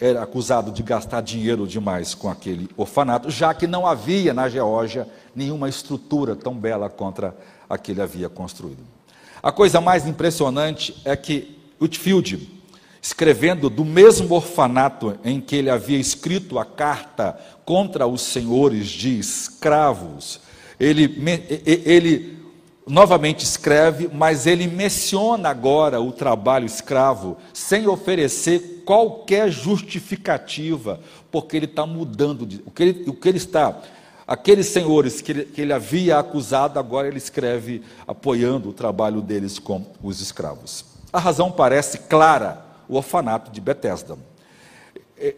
[0.00, 5.08] era acusado de gastar dinheiro demais com aquele orfanato, já que não havia na Geórgia
[5.34, 7.34] nenhuma estrutura tão bela contra
[7.68, 8.80] a que ele havia construído.
[9.42, 12.48] A coisa mais impressionante é que Whitfield,
[13.00, 19.18] escrevendo do mesmo orfanato em que ele havia escrito a carta contra os senhores de
[19.18, 20.40] escravos,
[20.78, 21.20] ele,
[21.66, 22.38] ele
[22.86, 31.66] novamente escreve, mas ele menciona agora o trabalho escravo sem oferecer qualquer justificativa, porque ele
[31.66, 33.80] está mudando, o, que ele, o que ele está
[34.26, 39.58] aqueles senhores que ele, que ele, havia acusado, agora ele escreve apoiando o trabalho deles
[39.58, 40.84] com os escravos.
[41.12, 44.16] A razão parece clara o orfanato de Betesda.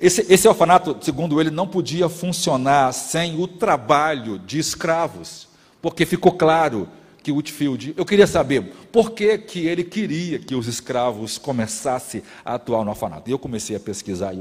[0.01, 5.49] Esse, esse orfanato, segundo ele, não podia funcionar sem o trabalho de escravos,
[5.83, 6.89] porque ficou claro
[7.25, 12.55] que Whitfield, eu queria saber por que, que ele queria que os escravos começassem a
[12.55, 13.31] atuar no orfanato.
[13.31, 14.35] E eu comecei a pesquisar,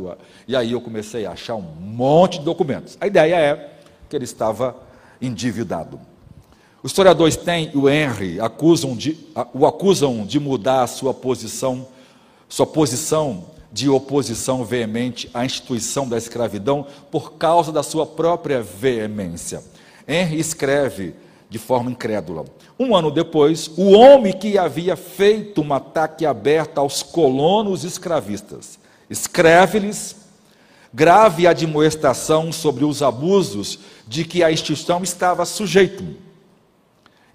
[0.46, 2.98] e aí eu comecei a achar um monte de documentos.
[3.00, 3.72] A ideia é
[4.10, 4.76] que ele estava
[5.22, 5.98] endividado.
[6.84, 9.18] Os historiadores têm o Henry acusam de,
[9.54, 11.88] o acusam de mudar sua posição
[12.50, 19.64] sua posição de oposição veemente à instituição da escravidão por causa da sua própria veemência.
[20.08, 21.16] Henry escreve
[21.54, 22.46] de forma incrédula.
[22.80, 30.16] Um ano depois, o homem que havia feito um ataque aberto aos colonos escravistas escreve-lhes
[30.92, 36.04] grave admoestação sobre os abusos de que a instituição estava sujeito.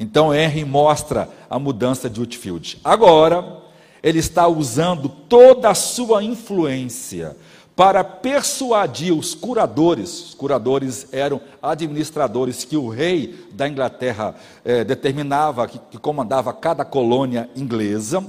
[0.00, 2.80] Então Henry mostra a mudança de Whitfield.
[2.82, 3.62] Agora,
[4.02, 7.36] ele está usando toda a sua influência
[7.78, 10.30] para persuadir os curadores.
[10.30, 16.84] Os curadores eram administradores que o rei da Inglaterra eh, determinava, que, que comandava cada
[16.84, 18.26] colônia inglesa.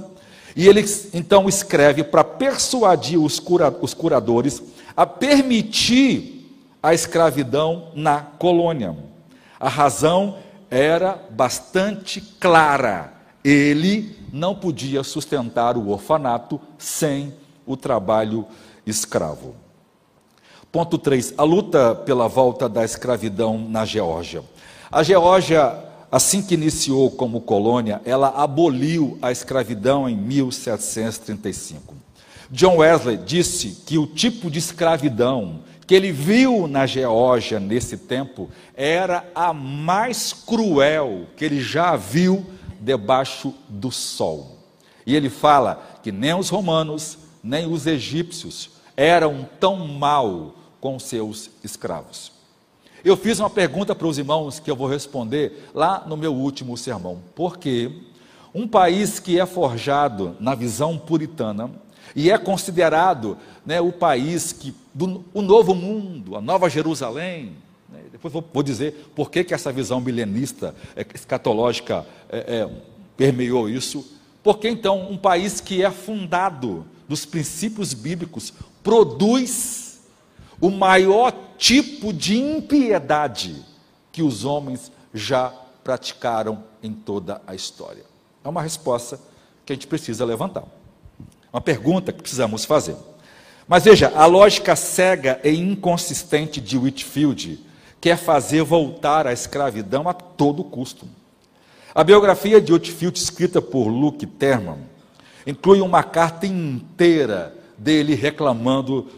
[0.54, 4.62] E ele então escreve para persuadir os, cura, os curadores
[4.96, 6.48] a permitir
[6.80, 8.96] a escravidão na colônia.
[9.58, 10.38] A razão
[10.70, 13.14] era bastante clara.
[13.42, 17.34] Ele não podia sustentar o orfanato sem
[17.66, 18.46] o trabalho
[18.90, 19.54] escravo.
[20.72, 21.34] Ponto 3.
[21.36, 24.44] A luta pela volta da escravidão na Geórgia.
[24.90, 25.76] A Geórgia,
[26.12, 31.94] assim que iniciou como colônia, ela aboliu a escravidão em 1735.
[32.50, 38.48] John Wesley disse que o tipo de escravidão que ele viu na Geórgia nesse tempo
[38.76, 42.46] era a mais cruel que ele já viu
[42.80, 44.56] debaixo do sol.
[45.04, 51.50] E ele fala que nem os romanos, nem os egípcios eram tão mal com seus
[51.64, 52.30] escravos.
[53.02, 56.76] Eu fiz uma pergunta para os irmãos que eu vou responder lá no meu último
[56.76, 57.22] sermão.
[57.34, 57.90] Por que
[58.54, 61.70] um país que é forjado na visão puritana
[62.14, 67.54] e é considerado né, o país que do o novo mundo, a nova Jerusalém,
[67.88, 72.70] né, depois vou, vou, dizer por que, que essa visão milenista, é, escatológica, é, é,
[73.16, 74.06] permeou isso.
[74.42, 80.00] Porque então um país que é fundado nos princípios bíblicos produz
[80.60, 83.64] o maior tipo de impiedade
[84.12, 85.52] que os homens já
[85.84, 88.04] praticaram em toda a história?
[88.44, 89.20] É uma resposta
[89.64, 90.64] que a gente precisa levantar.
[91.52, 92.96] Uma pergunta que precisamos fazer.
[93.66, 97.64] Mas veja, a lógica cega e inconsistente de Whitfield
[98.00, 101.06] quer fazer voltar a escravidão a todo custo.
[101.94, 104.78] A biografia de Whitfield, escrita por Luke Terman,
[105.46, 109.08] inclui uma carta inteira dele reclamando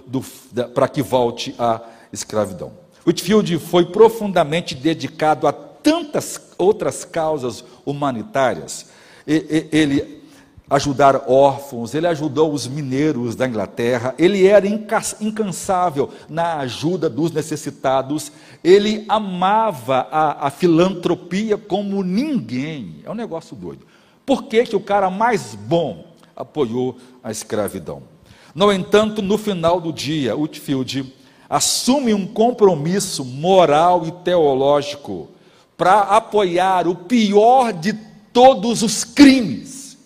[0.72, 1.80] para que volte à
[2.12, 2.72] escravidão.
[3.04, 8.86] Whitfield foi profundamente dedicado a tantas outras causas humanitárias.
[9.26, 10.22] Ele
[10.70, 18.32] ajudar órfãos, ele ajudou os mineiros da Inglaterra, ele era incansável na ajuda dos necessitados,
[18.62, 23.02] ele amava a, a filantropia como ninguém.
[23.04, 23.84] É um negócio doido.
[24.24, 28.11] Por que, que o cara mais bom apoiou a escravidão?
[28.54, 31.12] No entanto, no final do dia, Whitfield
[31.48, 35.28] assume um compromisso moral e teológico
[35.76, 37.92] para apoiar o pior de
[38.32, 39.98] todos os crimes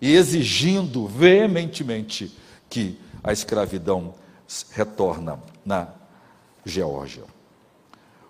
[0.00, 2.36] e exigindo veementemente
[2.68, 4.14] que a escravidão
[4.72, 5.88] retorna na
[6.64, 7.24] Geórgia.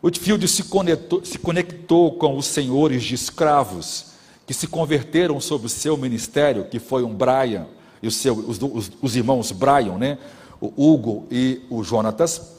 [0.03, 4.13] Whitfield se conectou, se conectou com os senhores de escravos
[4.47, 7.67] que se converteram sob o seu ministério, que foi um Brian
[8.03, 10.19] e o seu, os, os, os irmãos Brian, né?
[10.61, 12.53] o Hugo e o Jonatas.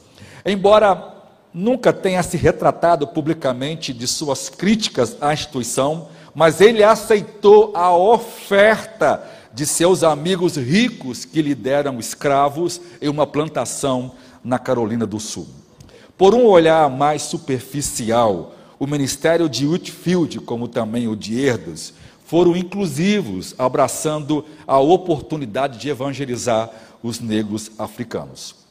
[0.44, 1.14] Embora
[1.52, 9.22] nunca tenha se retratado publicamente de suas críticas à instituição, mas ele aceitou a oferta
[9.54, 15.46] de seus amigos ricos que lhe deram escravos em uma plantação na Carolina do Sul.
[16.18, 22.56] Por um olhar mais superficial, o ministério de Whitfield, como também o de Erdos, foram
[22.56, 26.70] inclusivos, abraçando a oportunidade de evangelizar
[27.02, 28.64] os negros africanos.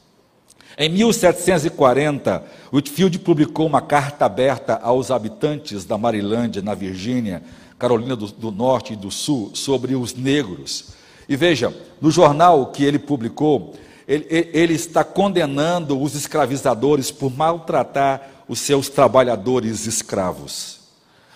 [0.76, 7.44] Em 1740, Whitfield publicou uma carta aberta aos habitantes da Marilândia, na Virgínia,
[7.78, 10.88] Carolina do, do, Norte e do Sul, sobre os negros.
[11.28, 13.74] E veja, no jornal que ele publicou,
[14.06, 20.83] ele, ele está condenando os escravizadores por maltratar os seus trabalhadores escravos.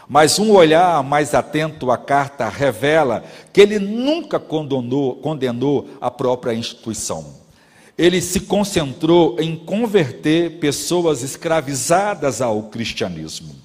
[0.08, 6.54] Mas um olhar mais atento à carta revela que ele nunca condenou, condenou a própria
[6.54, 7.38] instituição
[7.98, 13.56] ele se concentrou em converter pessoas escravizadas ao cristianismo.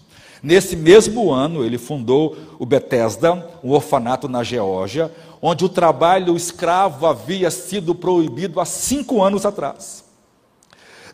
[0.41, 7.05] Nesse mesmo ano, ele fundou o Bethesda, um orfanato na Geórgia, onde o trabalho escravo
[7.05, 10.02] havia sido proibido há cinco anos atrás.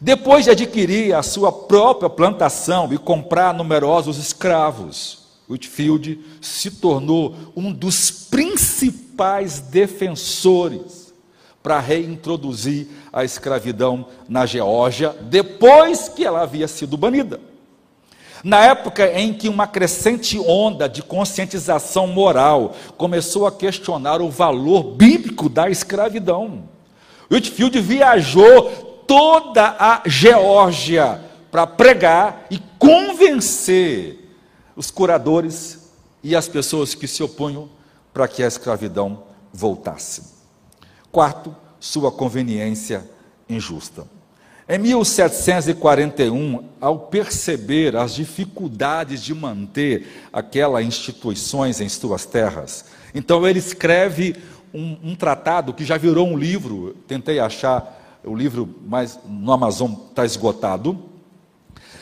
[0.01, 5.19] Depois de adquirir a sua própria plantação e comprar numerosos escravos,
[5.49, 11.13] Whitfield se tornou um dos principais defensores
[11.61, 17.41] para reintroduzir a escravidão na Geórgia, depois que ela havia sido banida.
[18.41, 24.83] Na época em que uma crescente onda de conscientização moral começou a questionar o valor
[24.95, 26.63] bíblico da escravidão.
[27.29, 34.19] Whitfield viajou toda a Geórgia para pregar e convencer
[34.75, 35.89] os curadores
[36.23, 37.67] e as pessoas que se opunham
[38.13, 40.21] para que a escravidão voltasse.
[41.11, 43.03] Quarto, sua conveniência
[43.49, 44.05] injusta.
[44.67, 52.85] Em 1741, ao perceber as dificuldades de manter aquelas instituições em suas terras,
[53.15, 54.35] então ele escreve
[54.71, 56.95] um, um tratado que já virou um livro.
[57.07, 60.97] Tentei achar o livro, mas no Amazon está esgotado.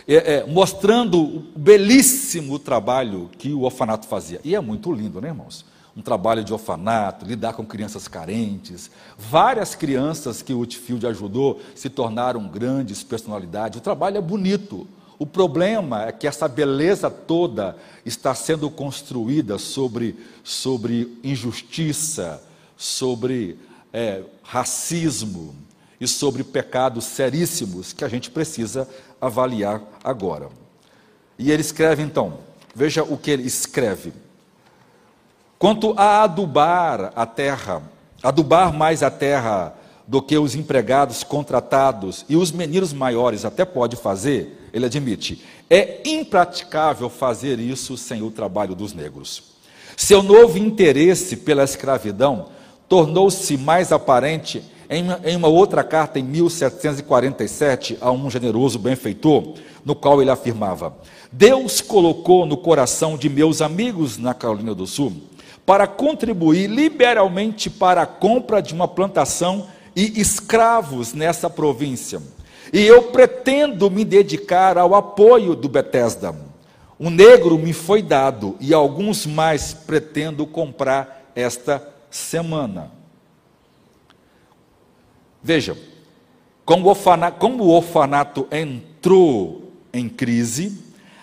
[0.07, 4.39] É, é, mostrando o belíssimo trabalho que o orfanato fazia.
[4.43, 5.65] E é muito lindo, né, irmãos?
[5.97, 8.91] um trabalho de orfanato, lidar com crianças carentes.
[9.17, 13.79] Várias crianças que o Whitfield ajudou se tornaram grandes personalidades.
[13.79, 14.87] O trabalho é bonito.
[15.17, 22.43] O problema é que essa beleza toda está sendo construída sobre, sobre injustiça,
[22.77, 23.57] sobre
[23.91, 25.55] é, racismo
[25.99, 28.87] e sobre pecados seríssimos que a gente precisa
[29.19, 30.49] avaliar agora.
[31.37, 32.39] E ele escreve então,
[32.75, 34.13] veja o que ele escreve.
[35.57, 37.81] Quanto a adubar a terra,
[38.21, 39.75] adubar mais a terra
[40.07, 46.01] do que os empregados contratados e os meninos maiores até pode fazer, ele admite, é
[46.05, 49.43] impraticável fazer isso sem o trabalho dos negros.
[49.97, 52.49] Seu novo interesse pela escravidão
[52.87, 60.21] tornou-se mais aparente em uma outra carta, em 1747, a um generoso benfeitor, no qual
[60.21, 60.95] ele afirmava:
[61.31, 65.13] Deus colocou no coração de meus amigos na Carolina do Sul
[65.67, 72.21] para contribuir liberalmente para a compra de uma plantação e escravos nessa província.
[72.71, 76.33] E eu pretendo me dedicar ao apoio do Bethesda.
[76.97, 82.96] Um negro me foi dado e alguns mais pretendo comprar esta semana.
[85.47, 85.77] Veja,
[86.65, 90.77] como o orfanato, como o orfanato entrou em crise,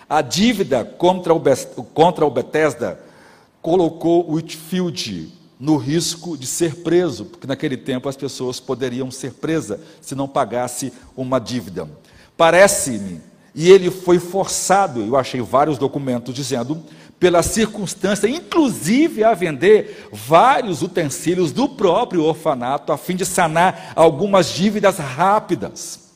[0.09, 1.39] a dívida contra o,
[1.93, 2.99] contra o Bethesda
[3.61, 9.79] colocou Whitfield no risco de ser preso, porque naquele tempo as pessoas poderiam ser presas
[10.01, 11.87] se não pagasse uma dívida.
[12.35, 13.21] Parece-me,
[13.53, 16.81] e ele foi forçado, eu achei vários documentos dizendo,
[17.19, 24.49] pela circunstância, inclusive a vender vários utensílios do próprio orfanato, a fim de sanar algumas
[24.49, 26.13] dívidas rápidas.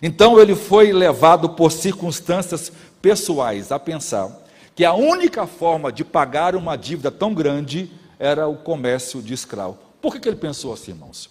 [0.00, 4.30] Então ele foi levado por circunstâncias pessoais a pensar
[4.74, 9.78] que a única forma de pagar uma dívida tão grande era o comércio de escravo.
[10.00, 11.30] Por que, que ele pensou assim, irmãos?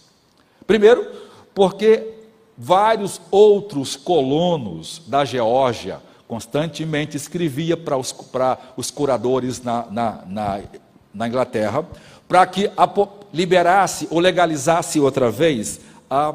[0.66, 1.06] Primeiro,
[1.54, 2.14] porque
[2.58, 10.60] vários outros colonos da Geórgia constantemente escrevia para os, para os curadores na, na, na,
[11.14, 11.86] na Inglaterra
[12.28, 12.70] para que
[13.32, 16.34] liberasse ou legalizasse outra vez a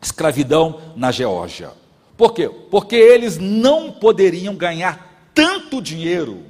[0.00, 1.72] escravidão na Geórgia.
[2.16, 2.48] Por quê?
[2.48, 6.44] Porque eles não poderiam ganhar tanto dinheiro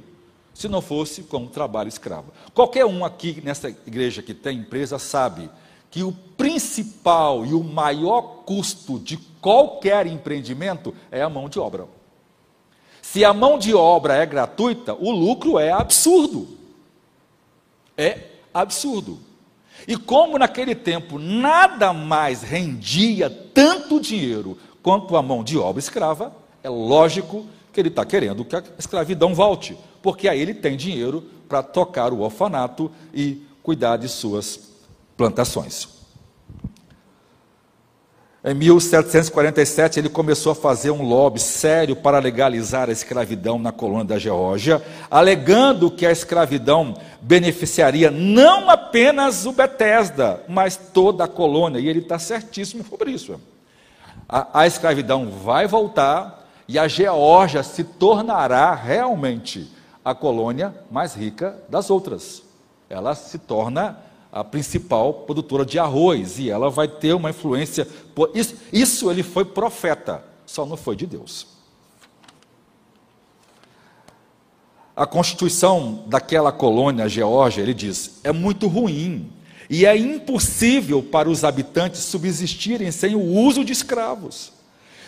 [0.53, 2.31] se não fosse com o trabalho escravo.
[2.53, 5.49] Qualquer um aqui nessa igreja que tem empresa sabe
[5.89, 11.87] que o principal e o maior custo de qualquer empreendimento é a mão de obra.
[13.15, 16.49] Se a mão de obra é gratuita, o lucro é absurdo.
[17.97, 18.19] É
[18.53, 19.17] absurdo.
[19.87, 26.35] E como naquele tempo nada mais rendia tanto dinheiro quanto a mão de obra escrava,
[26.61, 31.23] é lógico que ele está querendo que a escravidão volte, porque aí ele tem dinheiro
[31.47, 34.59] para tocar o orfanato e cuidar de suas
[35.15, 35.87] plantações.
[38.47, 44.05] Em 1747, ele começou a fazer um lobby sério para legalizar a escravidão na colônia
[44.05, 51.79] da Geórgia, alegando que a escravidão beneficiaria não apenas o Bethesda, mas toda a colônia.
[51.79, 53.41] E ele está certíssimo sobre isso.
[54.29, 59.71] A, a escravidão vai voltar, e a Geórgia se tornará realmente
[60.03, 62.43] a colônia mais rica das outras.
[62.91, 63.97] Ela se torna
[64.35, 67.87] a principal produtora de arroz e ela vai ter uma influência.
[68.33, 71.47] Isso, isso ele foi profeta, só não foi de Deus.
[74.93, 79.31] A constituição daquela colônia, Geórgia, ele diz, é muito ruim
[79.69, 84.51] e é impossível para os habitantes subsistirem sem o uso de escravos.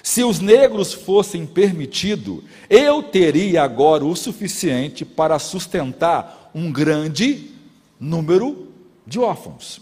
[0.02, 7.52] Se os negros fossem permitidos, eu teria agora o suficiente para sustentar um grande
[8.00, 8.68] número
[9.08, 9.82] de órfãos.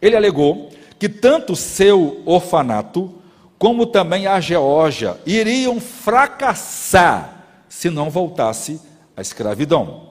[0.00, 3.14] Ele alegou que tanto seu orfanato
[3.58, 8.80] como também a Geórgia iriam fracassar se não voltasse
[9.16, 10.06] à escravidão.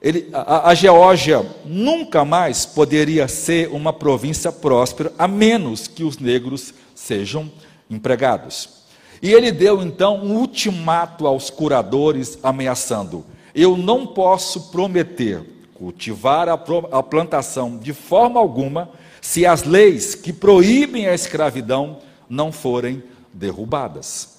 [0.00, 6.18] Ele, a, a Geórgia nunca mais poderia ser uma província próspera, a menos que os
[6.18, 7.50] negros sejam
[7.90, 8.78] empregados.
[9.20, 13.24] E ele deu então um ultimato aos curadores, ameaçando:
[13.54, 16.58] Eu não posso prometer cultivar a,
[17.02, 21.98] plantação de forma alguma se as leis que proíbem a escravidão
[22.28, 23.02] não forem
[23.32, 24.38] derrubadas.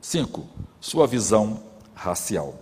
[0.00, 0.46] 5.
[0.80, 1.62] Sua visão
[1.94, 2.54] racial.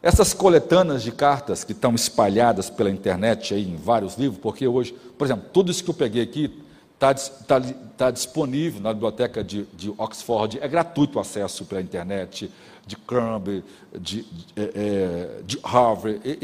[0.00, 4.94] Essas coletanas de cartas que estão espalhadas pela internet aí em vários livros, porque hoje,
[5.16, 6.62] por exemplo, tudo isso que eu peguei aqui
[6.94, 7.60] está tá,
[7.96, 12.50] tá disponível na biblioteca de, de, Oxford, é gratuito o acesso pela internet,
[12.88, 13.64] de Cambridge,
[14.00, 16.38] de, de, é, é, de Harvard, e,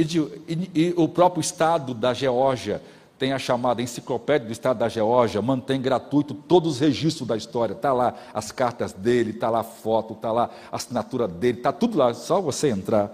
[0.48, 2.80] e, e, o próprio Estado da Geórgia
[3.18, 7.72] tem a chamada Enciclopédia do Estado da Geórgia, mantém gratuito todos os registros da história,
[7.72, 11.72] está lá as cartas dele, está lá a foto, está lá a assinatura dele, está
[11.72, 13.12] tudo lá, só você entrar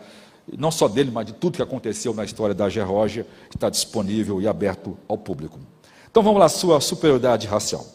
[0.59, 3.25] não só dele, mas de tudo que aconteceu na história da Geórgia,
[3.55, 5.61] está disponível e aberto ao público.
[6.11, 7.87] Então vamos lá, sua superioridade racial.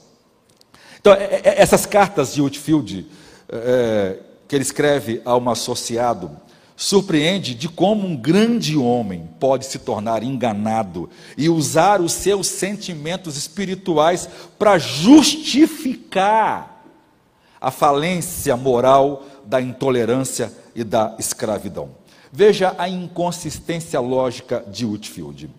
[1.00, 3.06] Então, é, é, essas cartas de Whitfield,
[3.50, 6.32] é, que ele escreve a um associado,
[6.76, 13.38] surpreende de como um grande homem pode se tornar enganado e usar os seus sentimentos
[13.38, 14.28] espirituais
[14.60, 16.84] para justificar
[17.62, 21.90] a falência moral da intolerância e da escravidão.
[22.32, 25.50] Veja a inconsistência lógica de Whitfield.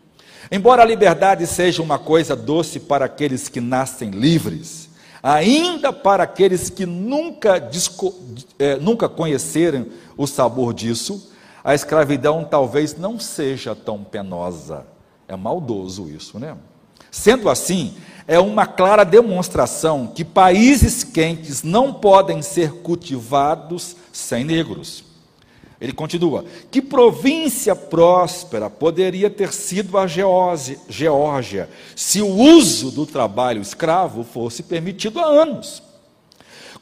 [0.53, 4.86] Embora a liberdade seja uma coisa doce para aqueles que nascem livres,
[5.27, 7.68] ainda para aqueles que nunca,
[8.61, 11.33] é, nunca conheceram o sabor disso,
[11.64, 14.87] a escravidão talvez não seja tão penosa.
[15.27, 16.57] É maldoso isso, né?
[17.11, 17.97] Sendo assim,
[18.29, 25.03] é uma clara demonstração que países quentes não podem ser cultivados sem negros.
[25.81, 33.61] Ele continua: que província próspera poderia ter sido a Geórgia se o uso do trabalho
[33.61, 35.83] escravo fosse permitido há anos?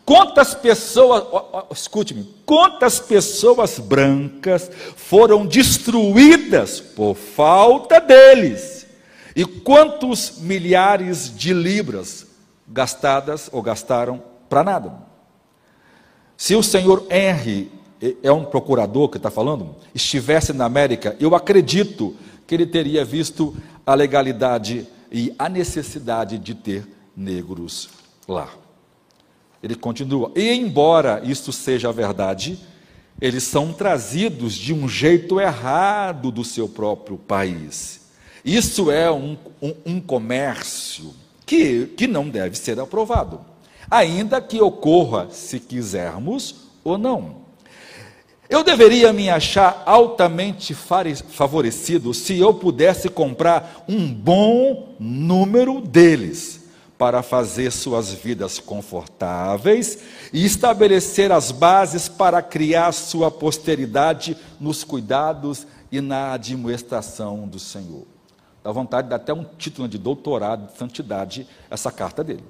[0.04, 1.24] Quantas pessoas,
[1.72, 8.86] escute-me, quantas pessoas brancas foram destruídas por falta deles?
[9.34, 12.26] E quantos milhares de libras
[12.68, 14.92] gastadas ou gastaram para nada?
[16.36, 17.72] Se o senhor Henry
[18.22, 22.14] é um procurador que está falando, estivesse na América, eu acredito
[22.46, 26.86] que ele teria visto a legalidade e a necessidade de ter
[27.16, 27.88] negros
[28.28, 28.48] lá.
[29.62, 32.58] Ele continua, e embora isto seja verdade,
[33.20, 38.02] eles são trazidos de um jeito errado do seu próprio país.
[38.44, 41.14] Isso é um, um, um comércio
[41.46, 43.40] que, que não deve ser aprovado,
[43.90, 47.43] ainda que ocorra se quisermos ou não.
[48.54, 56.62] Eu deveria me achar altamente favorecido se eu pudesse comprar um bom número deles
[56.96, 59.98] para fazer suas vidas confortáveis
[60.32, 68.06] e estabelecer as bases para criar sua posteridade nos cuidados e na administração do Senhor.
[68.62, 72.44] Dá vontade de dar até um título de doutorado de santidade essa carta dele.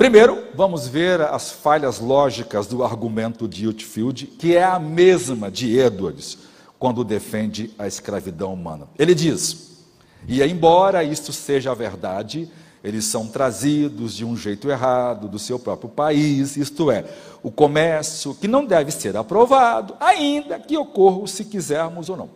[0.00, 5.78] Primeiro, vamos ver as falhas lógicas do argumento de Whitfield, que é a mesma de
[5.78, 6.38] Edwards,
[6.78, 8.88] quando defende a escravidão humana.
[8.98, 9.84] Ele diz:
[10.26, 12.50] e embora isto seja verdade,
[12.82, 17.04] eles são trazidos de um jeito errado do seu próprio país, isto é,
[17.42, 22.30] o comércio que não deve ser aprovado, ainda que ocorra se quisermos ou não.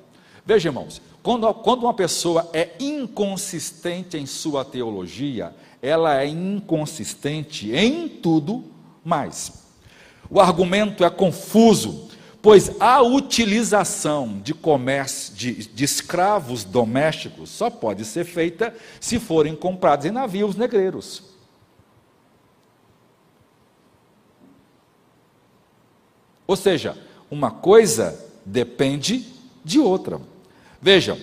[0.44, 5.54] Veja, irmãos, quando, quando uma pessoa é inconsistente em sua teologia,
[5.84, 8.64] ela é inconsistente em tudo
[9.04, 9.52] mais.
[10.30, 12.08] O argumento é confuso,
[12.40, 19.54] pois a utilização de comércio de, de, escravos domésticos só pode ser feita se forem
[19.54, 21.22] comprados em navios negreiros.
[26.46, 26.96] Ou seja,
[27.30, 29.26] uma coisa depende
[29.62, 30.18] de outra.
[30.80, 31.18] Vejam,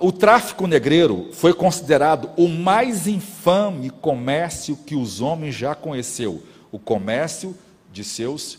[0.00, 6.78] o tráfico negreiro foi considerado o mais infame comércio que os homens já conheceu, o
[6.78, 7.56] comércio
[7.92, 8.58] de seus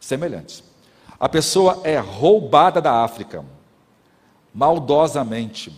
[0.00, 0.64] semelhantes.
[1.18, 3.44] A pessoa é roubada da África,
[4.52, 5.72] maldosamente,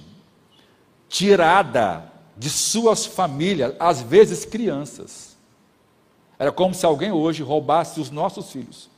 [1.09, 5.37] tirada de suas famílias, às vezes crianças.
[6.39, 8.89] Era como se alguém hoje roubasse os nossos filhos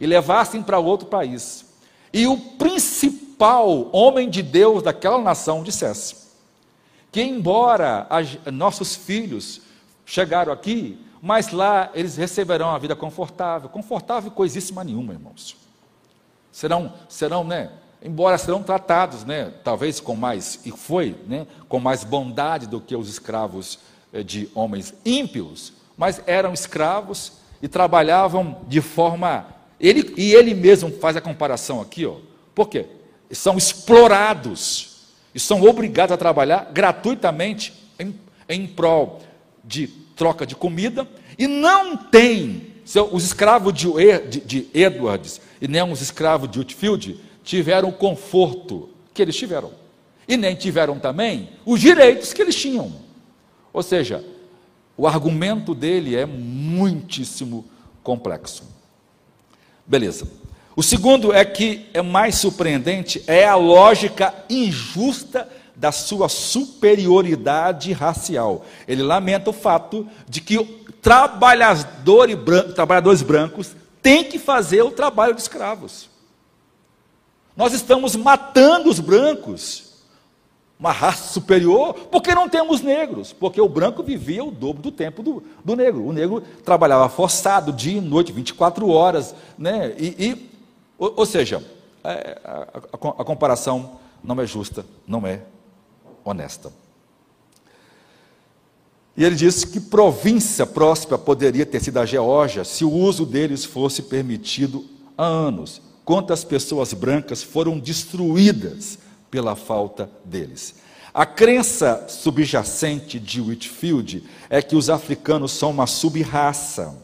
[0.00, 1.66] e levassem para outro país.
[2.14, 6.24] E o principal homem de Deus daquela nação dissesse
[7.10, 8.08] que, embora
[8.52, 9.60] nossos filhos
[10.06, 15.56] chegaram aqui, mas lá eles receberão uma vida confortável, confortável coisíssima nenhuma, irmãos.
[16.52, 22.04] Serão, serão, né, embora serão tratados, né, talvez com mais, e foi, né, com mais
[22.04, 23.80] bondade do que os escravos
[24.12, 29.46] eh, de homens ímpios, mas eram escravos e trabalhavam de forma,
[29.88, 32.16] ele, e ele mesmo faz a comparação aqui, ó,
[32.54, 32.86] por quê?
[33.30, 34.94] São explorados,
[35.34, 38.14] e são obrigados a trabalhar gratuitamente em,
[38.48, 39.20] em prol
[39.64, 41.08] de troca de comida,
[41.38, 42.74] e não tem,
[43.10, 43.88] os escravos de,
[44.28, 49.72] de, de Edwards e nem os escravos de Whitfield tiveram o conforto que eles tiveram,
[50.28, 52.92] e nem tiveram também os direitos que eles tinham.
[53.72, 54.24] Ou seja,
[54.96, 57.64] o argumento dele é muitíssimo
[58.02, 58.73] complexo.
[59.86, 60.28] Beleza.
[60.76, 68.64] O segundo é que é mais surpreendente é a lógica injusta da sua superioridade racial.
[68.86, 70.56] Ele lamenta o fato de que
[71.04, 76.08] trabalhadores brancos, têm que fazer o trabalho de escravos.
[77.54, 79.83] Nós estamos matando os brancos,
[80.78, 85.22] uma raça superior, porque não temos negros, porque o branco vivia o dobro do tempo
[85.22, 86.04] do, do negro.
[86.04, 89.94] O negro trabalhava forçado, dia e noite, 24 horas, né?
[89.98, 90.50] e, e
[90.98, 91.62] ou, ou seja,
[92.02, 92.50] é, a,
[92.92, 95.42] a, a comparação não é justa, não é
[96.24, 96.72] honesta.
[99.16, 103.64] E ele disse que província próspera poderia ter sido a Geórgia se o uso deles
[103.64, 104.84] fosse permitido
[105.16, 105.80] há anos.
[106.04, 108.98] Quantas pessoas brancas foram destruídas
[109.34, 110.76] pela falta deles.
[111.12, 116.96] A crença subjacente de Whitfield é que os africanos são uma sub-raça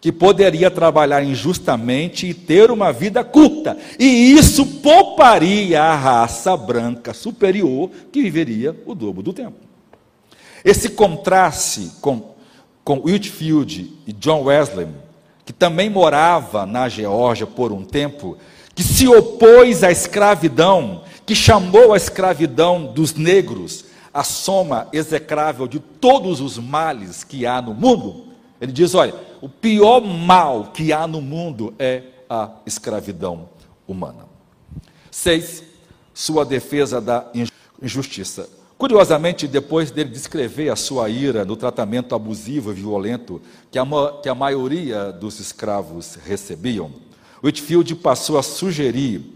[0.00, 7.14] que poderia trabalhar injustamente e ter uma vida curta, e isso pouparia a raça branca
[7.14, 9.58] superior que viveria o dobro do tempo.
[10.64, 12.34] Esse contraste com,
[12.82, 14.88] com Whitfield e John Wesley,
[15.44, 18.36] que também morava na Geórgia por um tempo,
[18.76, 25.78] que se opôs à escravidão, que chamou a escravidão dos negros a soma execrável de
[25.78, 28.28] todos os males que há no mundo.
[28.60, 33.50] Ele diz: olha, o pior mal que há no mundo é a escravidão
[33.86, 34.24] humana.
[35.10, 35.62] Seis,
[36.14, 37.30] sua defesa da
[37.82, 38.48] injustiça.
[38.78, 43.86] Curiosamente, depois dele descrever a sua ira no tratamento abusivo e violento que a,
[44.22, 46.90] que a maioria dos escravos recebiam,
[47.42, 49.35] Whitfield passou a sugerir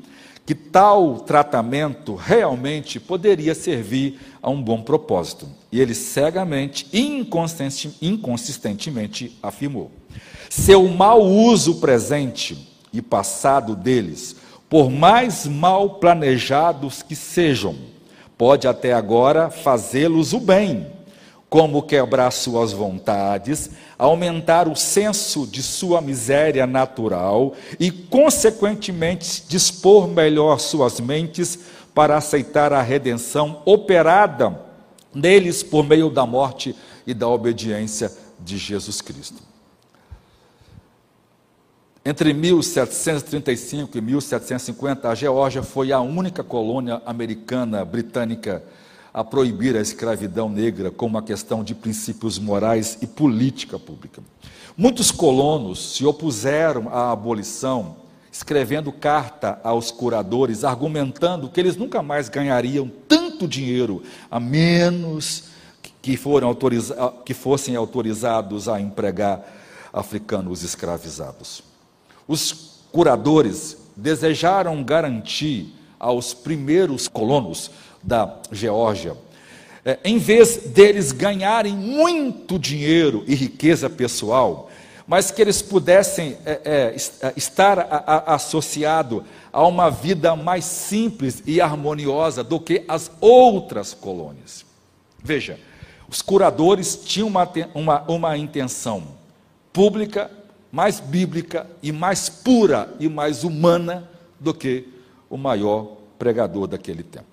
[0.50, 5.46] que tal tratamento realmente poderia servir a um bom propósito.
[5.70, 9.92] E ele cegamente, inconsistentemente afirmou:
[10.48, 14.34] seu mau uso presente e passado deles,
[14.68, 17.76] por mais mal planejados que sejam,
[18.36, 20.88] pode até agora fazê-los o bem,
[21.48, 23.70] como quebrar suas vontades,
[24.00, 31.58] aumentar o senso de sua miséria natural e, consequentemente, dispor melhor suas mentes
[31.94, 34.58] para aceitar a redenção operada
[35.14, 36.74] neles por meio da morte
[37.06, 39.42] e da obediência de Jesus Cristo.
[42.02, 48.64] Entre 1735 e 1750, a Geórgia foi a única colônia americana britânica
[49.12, 54.22] a proibir a escravidão negra como uma questão de princípios morais e política pública.
[54.76, 57.96] Muitos colonos se opuseram à abolição,
[58.32, 65.44] escrevendo carta aos curadores, argumentando que eles nunca mais ganhariam tanto dinheiro a menos
[66.00, 69.44] que, autoriza que fossem autorizados a empregar
[69.92, 71.62] africanos escravizados.
[72.26, 77.70] Os curadores desejaram garantir aos primeiros colonos
[78.02, 79.16] da Geórgia,
[79.84, 84.70] é, em vez deles ganharem muito dinheiro e riqueza pessoal,
[85.06, 86.96] mas que eles pudessem é, é,
[87.26, 93.10] é estar a, a, associado a uma vida mais simples e harmoniosa do que as
[93.20, 94.64] outras colônias.
[95.22, 95.58] Veja,
[96.08, 99.02] os curadores tinham uma, uma, uma intenção
[99.72, 100.30] pública,
[100.70, 104.88] mais bíblica e mais pura e mais humana do que
[105.28, 107.29] o maior pregador daquele tempo.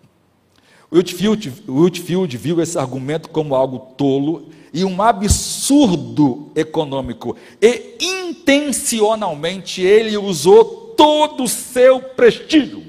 [0.92, 7.36] Whitfield, Whitfield viu esse argumento como algo tolo e um absurdo econômico.
[7.62, 12.84] E intencionalmente ele usou todo o seu prestígio.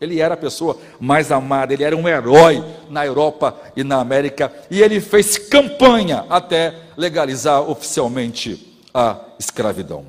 [0.00, 4.52] Ele era a pessoa mais amada, ele era um herói na Europa e na América,
[4.68, 10.04] e ele fez campanha até legalizar oficialmente a escravidão.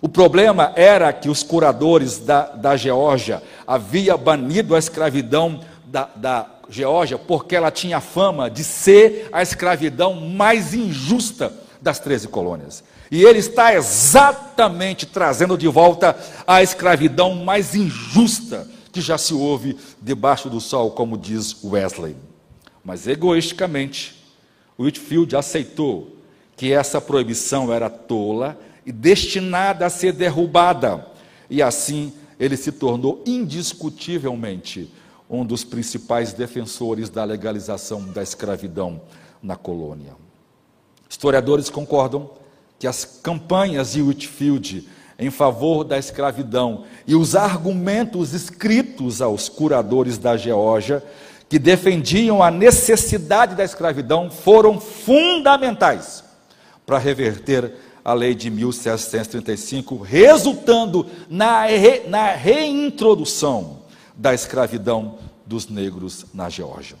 [0.00, 6.46] O problema era que os curadores da, da Geórgia haviam banido a escravidão da, da
[6.68, 12.82] Geórgia porque ela tinha fama de ser a escravidão mais injusta das 13 colônias.
[13.10, 19.76] E ele está exatamente trazendo de volta a escravidão mais injusta que já se ouve
[20.02, 22.16] debaixo do sol, como diz Wesley.
[22.84, 24.24] Mas egoisticamente,
[24.78, 26.16] Whitfield aceitou
[26.56, 31.06] que essa proibição era tola e destinada a ser derrubada,
[31.50, 34.90] e assim ele se tornou indiscutivelmente
[35.28, 39.00] um dos principais defensores da legalização da escravidão
[39.42, 40.14] na colônia.
[41.08, 42.30] Historiadores concordam
[42.78, 50.18] que as campanhas de Whitfield em favor da escravidão e os argumentos escritos aos curadores
[50.18, 51.02] da Geórgia
[51.48, 56.24] que defendiam a necessidade da escravidão foram fundamentais
[56.84, 57.72] para reverter
[58.04, 63.85] a lei de 1735, resultando na, re, na reintrodução
[64.16, 66.96] da escravidão dos negros na Geórgia.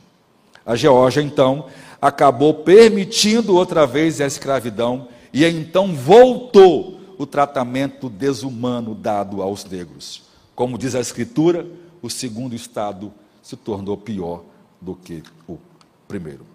[0.64, 1.66] A Geórgia, então,
[2.00, 10.24] acabou permitindo outra vez a escravidão e então voltou o tratamento desumano dado aos negros.
[10.54, 11.66] Como diz a Escritura,
[12.02, 13.12] o segundo estado
[13.42, 14.42] se tornou pior
[14.80, 15.58] do que o
[16.06, 16.46] primeiro.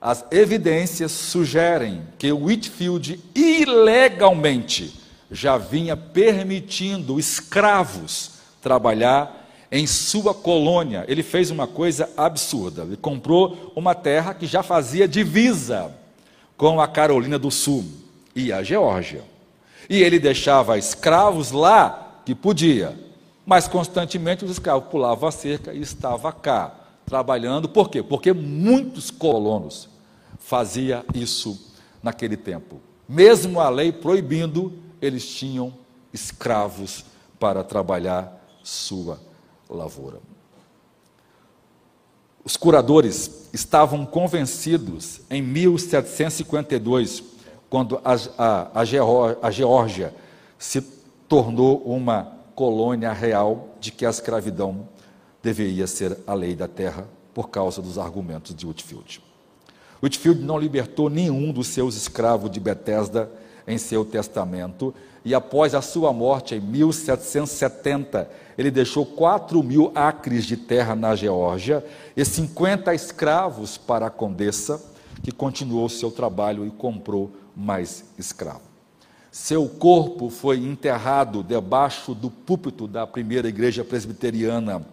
[0.00, 5.00] As evidências sugerem que Whitfield ilegalmente
[5.30, 8.33] já vinha permitindo escravos
[8.64, 11.04] trabalhar em sua colônia.
[11.06, 12.82] Ele fez uma coisa absurda.
[12.82, 15.94] Ele comprou uma terra que já fazia divisa
[16.56, 17.84] com a Carolina do Sul
[18.34, 19.22] e a Geórgia.
[19.88, 22.98] E ele deixava escravos lá que podia,
[23.44, 27.68] mas constantemente os escravos pulavam a cerca e estavam cá, trabalhando.
[27.68, 28.02] Por quê?
[28.02, 29.90] Porque muitos colonos
[30.38, 31.70] faziam isso
[32.02, 32.80] naquele tempo.
[33.06, 35.74] Mesmo a lei proibindo, eles tinham
[36.14, 37.04] escravos
[37.38, 39.20] para trabalhar sua
[39.70, 40.18] lavoura.
[42.44, 47.22] Os curadores estavam convencidos em 1752,
[47.70, 50.14] quando a, a, a, Geórgia
[50.58, 50.80] se
[51.28, 54.88] tornou uma colônia real, de que a escravidão
[55.42, 59.22] deveria ser a lei da terra, por causa dos argumentos de Whitfield.
[60.02, 63.30] Whitfield não libertou nenhum dos seus escravos de Bethesda
[63.66, 64.94] em seu testamento,
[65.24, 71.16] e após a sua morte em 1770, ele deixou 4 mil acres de terra na
[71.16, 74.82] Geórgia e 50 escravos para a condessa,
[75.22, 78.74] que continuou seu trabalho e comprou mais escravos.
[79.32, 84.86] Seu corpo foi enterrado debaixo do púlpito da primeira igreja presbiteriana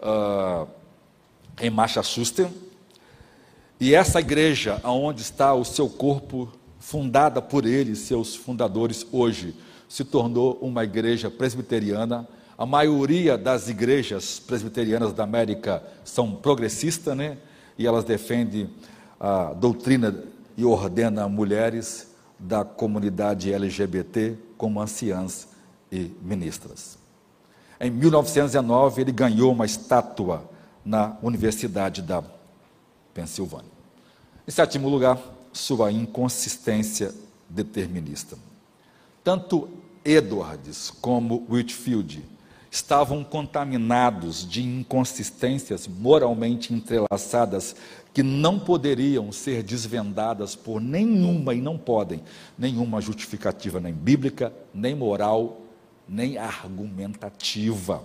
[0.00, 0.66] uh,
[1.60, 2.50] em Massachusetts.
[3.78, 6.48] E essa igreja, aonde está o seu corpo,
[6.78, 9.54] fundada por ele, seus fundadores, hoje
[9.88, 17.38] se tornou uma igreja presbiteriana a maioria das igrejas presbiterianas da América são progressistas, né?
[17.78, 18.68] E elas defendem
[19.20, 20.24] a doutrina
[20.56, 25.46] e ordenam mulheres da comunidade LGBT como anciãs
[25.92, 26.98] e ministras.
[27.80, 30.42] Em 1919, ele ganhou uma estátua
[30.84, 32.24] na Universidade da
[33.14, 33.70] Pensilvânia.
[34.48, 35.16] Em sétimo lugar,
[35.58, 37.12] sua inconsistência
[37.48, 38.38] determinista.
[39.24, 39.68] Tanto
[40.04, 42.24] Edwards como Whitfield
[42.70, 47.74] estavam contaminados de inconsistências moralmente entrelaçadas
[48.14, 52.22] que não poderiam ser desvendadas por nenhuma e não podem
[52.56, 55.60] nenhuma justificativa nem bíblica, nem moral,
[56.08, 58.02] nem argumentativa.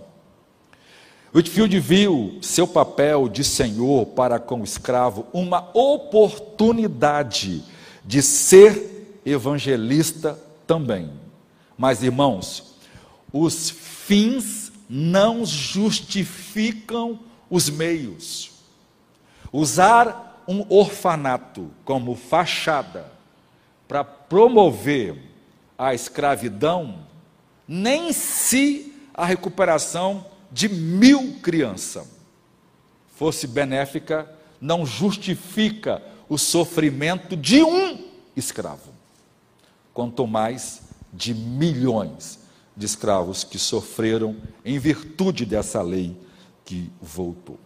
[1.34, 7.64] Whitfield viu seu papel de senhor para com o escravo uma oportunidade
[8.04, 11.10] de ser evangelista também.
[11.76, 12.76] Mas, irmãos,
[13.32, 17.18] os fins não justificam
[17.50, 18.52] os meios.
[19.52, 23.10] Usar um orfanato como fachada
[23.88, 25.16] para promover
[25.76, 27.00] a escravidão,
[27.66, 30.24] nem se a recuperação
[30.54, 32.06] de mil crianças
[33.16, 34.30] fosse benéfica,
[34.60, 38.92] não justifica o sofrimento de um escravo,
[39.92, 40.82] quanto mais
[41.12, 42.38] de milhões
[42.76, 46.16] de escravos que sofreram em virtude dessa lei
[46.64, 47.58] que voltou.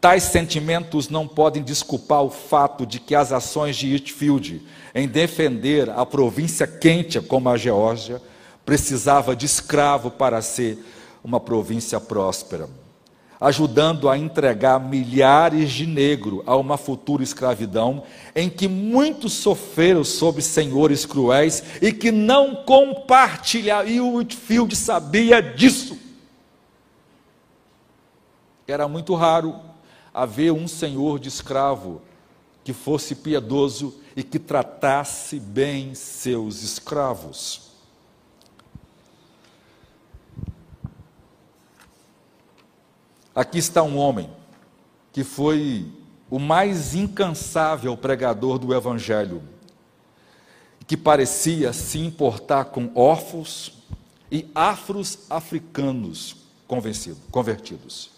[0.00, 5.88] Tais sentimentos não podem desculpar o fato de que as ações de Whitfield em defender
[5.90, 8.20] a província quente como a Geórgia
[8.64, 10.78] precisava de escravo para ser
[11.24, 12.68] uma província próspera
[13.40, 18.02] ajudando a entregar milhares de negros a uma futura escravidão,
[18.34, 25.42] em que muitos sofreram sob senhores cruéis e que não compartilharam, e o Whitfield sabia
[25.42, 25.98] disso.
[28.66, 29.56] Era muito raro
[30.12, 32.00] haver um senhor de escravo
[32.64, 37.63] que fosse piedoso e que tratasse bem seus escravos.
[43.34, 44.30] Aqui está um homem
[45.12, 45.90] que foi
[46.30, 49.42] o mais incansável pregador do Evangelho,
[50.86, 53.82] que parecia se importar com órfãos
[54.30, 56.36] e afros africanos
[57.30, 58.10] convertidos.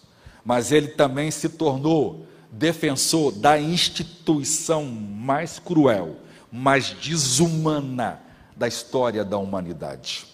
[0.43, 6.17] Mas ele também se tornou defensor da instituição mais cruel,
[6.51, 8.21] mais desumana
[8.55, 10.25] da história da humanidade.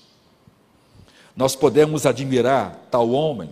[1.36, 3.50] Nós podemos admirar tal homem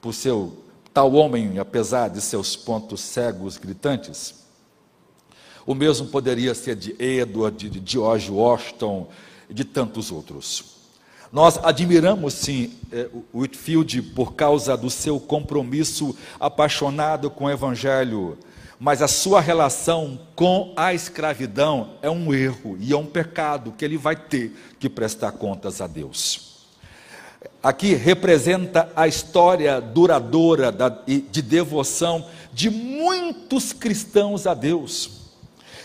[0.00, 4.34] por seu tal homem, apesar de seus pontos cegos gritantes.
[5.66, 9.08] O mesmo poderia ser de Edward, de George Washington
[9.48, 10.78] e de tantos outros.
[11.30, 18.38] Nós admiramos sim eh, Whitfield por causa do seu compromisso apaixonado com o Evangelho,
[18.80, 23.84] mas a sua relação com a escravidão é um erro e é um pecado que
[23.84, 26.47] ele vai ter que prestar contas a Deus.
[27.62, 30.74] Aqui representa a história duradoura
[31.06, 35.18] de devoção de muitos cristãos a Deus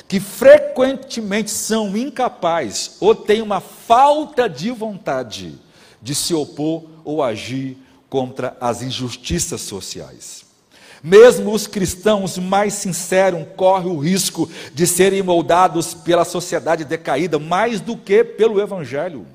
[0.08, 5.56] que frequentemente são incapazes ou têm uma falta de vontade
[6.02, 7.78] de se opor ou agir
[8.10, 10.46] contra as injustiças sociais.
[11.02, 17.82] Mesmo os cristãos mais sinceros correm o risco de serem moldados pela sociedade decaída mais
[17.82, 19.26] do que pelo Evangelho.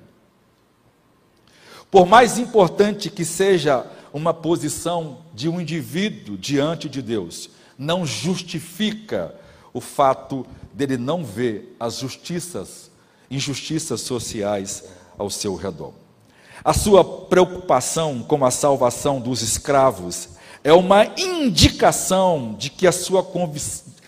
[1.90, 9.34] Por mais importante que seja uma posição de um indivíduo diante de Deus, não justifica
[9.72, 12.90] o fato dele não ver as justiças,
[13.30, 14.84] injustiças sociais
[15.16, 15.92] ao seu redor.
[16.64, 20.30] A sua preocupação com a salvação dos escravos
[20.62, 23.26] é uma indicação de que a sua,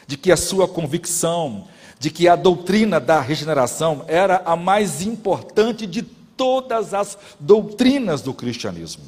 [0.06, 1.68] de que a sua convicção,
[1.98, 6.02] de que a doutrina da regeneração era a mais importante de
[6.40, 9.04] todas as doutrinas do cristianismo.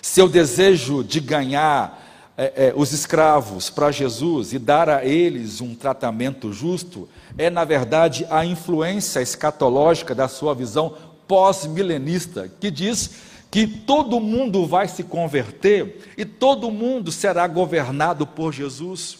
[0.00, 5.74] Seu desejo de ganhar é, é, os escravos para Jesus e dar a eles um
[5.74, 10.94] tratamento justo é, na verdade, a influência escatológica da sua visão
[11.26, 13.16] pós-milenista, que diz
[13.50, 19.18] que todo mundo vai se converter e todo mundo será governado por Jesus,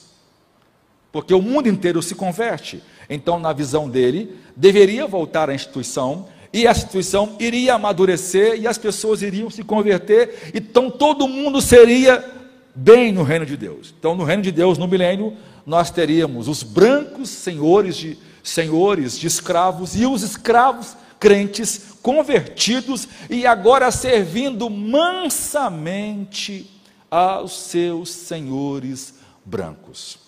[1.11, 2.80] porque o mundo inteiro se converte.
[3.11, 8.79] Então, na visão dele, deveria voltar à instituição e a instituição iria amadurecer e as
[8.79, 12.25] pessoas iriam se converter, então todo mundo seria
[12.73, 13.93] bem no reino de Deus.
[13.99, 15.37] Então, no reino de Deus, no milênio,
[15.67, 23.45] nós teríamos os brancos senhores de senhores de escravos e os escravos crentes convertidos e
[23.45, 26.71] agora servindo mansamente
[27.11, 30.24] aos seus senhores brancos.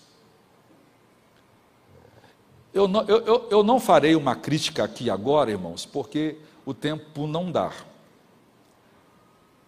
[2.73, 7.25] Eu não, eu, eu, eu não farei uma crítica aqui agora, irmãos, porque o tempo
[7.25, 7.71] não dá.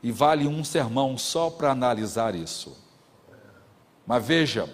[0.01, 2.77] E vale um sermão só para analisar isso.
[4.05, 4.69] Mas veja,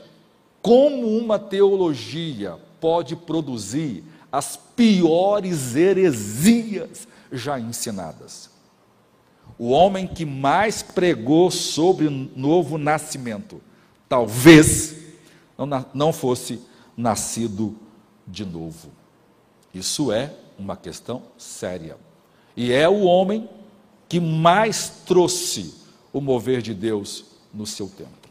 [0.62, 8.50] como uma teologia pode produzir as piores heresias já ensinadas.
[9.58, 13.62] O homem que mais pregou sobre o novo nascimento,
[14.10, 14.96] talvez
[15.58, 16.62] não, não fosse
[16.98, 17.76] nascido
[18.28, 18.90] de novo.
[19.74, 21.98] Isso é uma questão séria.
[22.56, 23.50] E é o homem
[24.08, 25.76] que mais trouxe
[26.14, 28.26] o mover de Deus no seu tempo.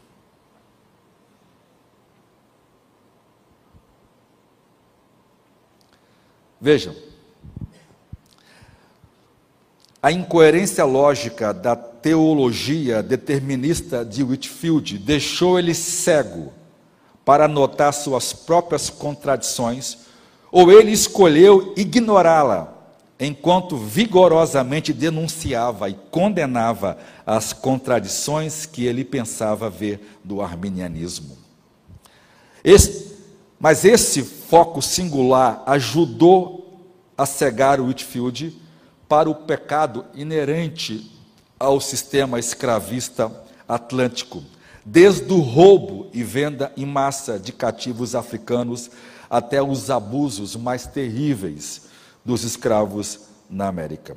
[6.59, 6.95] Vejam,
[10.01, 16.53] a incoerência lógica da teologia determinista de Whitfield deixou ele cego
[17.25, 19.97] para notar suas próprias contradições,
[20.51, 22.73] ou ele escolheu ignorá-la
[23.19, 31.37] enquanto vigorosamente denunciava e condenava as contradições que ele pensava ver do arminianismo.
[32.63, 33.15] Esse,
[33.59, 36.83] mas esse foco singular ajudou
[37.17, 38.61] a cegar Whitfield
[39.07, 41.11] para o pecado inerente
[41.59, 43.31] ao sistema escravista
[43.67, 44.43] atlântico,
[44.85, 48.91] desde o roubo e venda em massa de cativos africanos
[49.27, 51.87] até os abusos mais terríveis
[52.23, 54.15] dos escravos na América.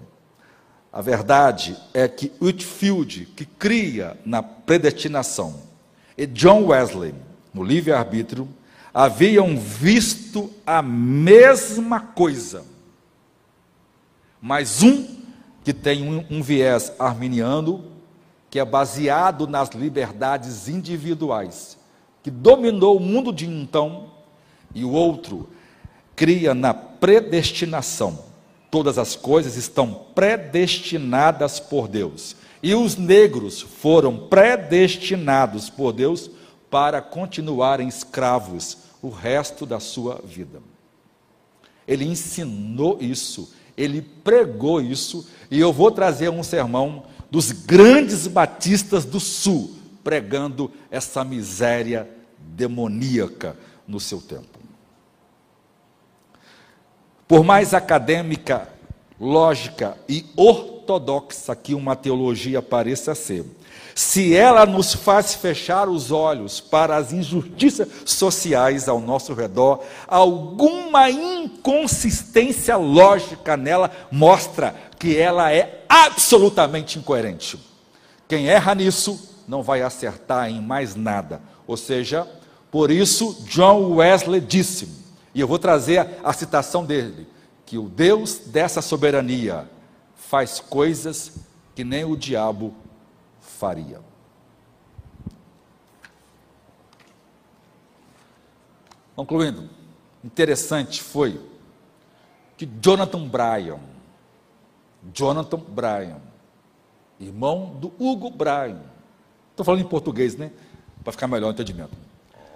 [0.92, 5.62] A verdade é que Whitfield, que cria na predestinação,
[6.16, 7.14] e John Wesley,
[7.54, 8.48] no livre-arbítrio,
[8.92, 12.64] haviam visto a mesma coisa,
[14.40, 15.18] mas um
[15.62, 17.87] que tem um, um viés arminiano,
[18.50, 21.78] que é baseado nas liberdades individuais,
[22.22, 24.10] que dominou o mundo de então,
[24.74, 25.48] e o outro
[26.14, 28.26] cria na predestinação.
[28.70, 32.36] Todas as coisas estão predestinadas por Deus.
[32.62, 36.30] E os negros foram predestinados por Deus
[36.70, 40.60] para continuarem escravos o resto da sua vida.
[41.86, 49.04] Ele ensinou isso, ele pregou isso, e eu vou trazer um sermão dos grandes batistas
[49.04, 52.08] do Sul, pregando essa miséria
[52.38, 53.56] demoníaca
[53.86, 54.58] no seu tempo.
[57.26, 58.68] Por mais acadêmica,
[59.20, 63.44] lógica e ortodoxa que uma teologia pareça ser,
[63.98, 71.10] se ela nos faz fechar os olhos para as injustiças sociais ao nosso redor, alguma
[71.10, 77.58] inconsistência lógica nela mostra que ela é absolutamente incoerente.
[78.28, 81.42] Quem erra nisso não vai acertar em mais nada.
[81.66, 82.24] Ou seja,
[82.70, 84.88] por isso John Wesley disse,
[85.34, 87.26] e eu vou trazer a citação dele,
[87.66, 89.68] que o Deus dessa soberania
[90.14, 91.32] faz coisas
[91.74, 92.72] que nem o diabo
[93.58, 94.00] faria.
[99.16, 99.68] Concluindo,
[100.22, 101.40] interessante foi
[102.56, 103.80] que Jonathan Bryan,
[105.12, 106.20] Jonathan Bryan,
[107.18, 108.80] irmão do Hugo Bryan,
[109.50, 110.52] estou falando em português, né?
[111.02, 111.96] Para ficar melhor o entendimento.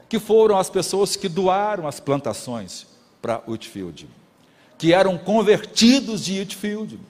[0.09, 2.87] Que foram as pessoas que doaram as plantações
[3.21, 4.09] para Whitfield,
[4.79, 7.01] que eram convertidos de Whitfield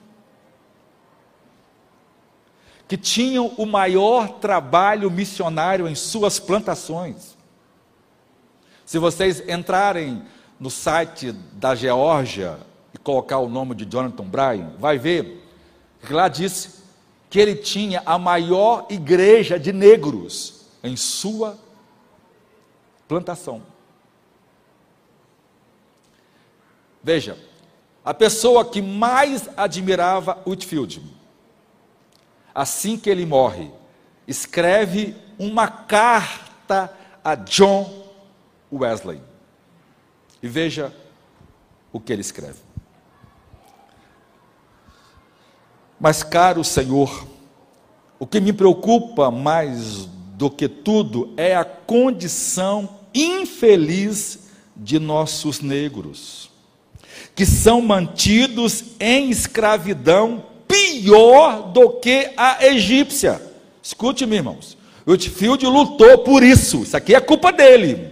[2.93, 7.35] que tinham o maior trabalho missionário em suas plantações.
[8.85, 10.21] Se vocês entrarem
[10.59, 12.59] no site da Geórgia
[12.93, 15.43] e colocar o nome de Jonathan Bryan, vai ver
[16.05, 16.83] que lá diz
[17.31, 21.57] que ele tinha a maior igreja de negros em sua
[23.07, 23.63] plantação.
[27.01, 27.39] Veja,
[28.05, 31.01] a pessoa que mais admirava Whitfield
[32.53, 33.71] assim que ele morre,
[34.27, 36.91] escreve uma carta
[37.23, 38.03] a John
[38.71, 39.21] Wesley.
[40.41, 40.93] E veja
[41.91, 42.59] o que ele escreve.
[45.99, 47.27] Mas, caro Senhor,
[48.19, 56.49] o que me preocupa mais do que tudo é a condição infeliz de nossos negros,
[57.35, 63.41] que são mantidos em escravidão pior do que a egípcia.
[63.81, 64.77] Escute, meus irmãos.
[65.05, 66.83] Whitfield lutou por isso.
[66.83, 68.11] Isso aqui é culpa dele.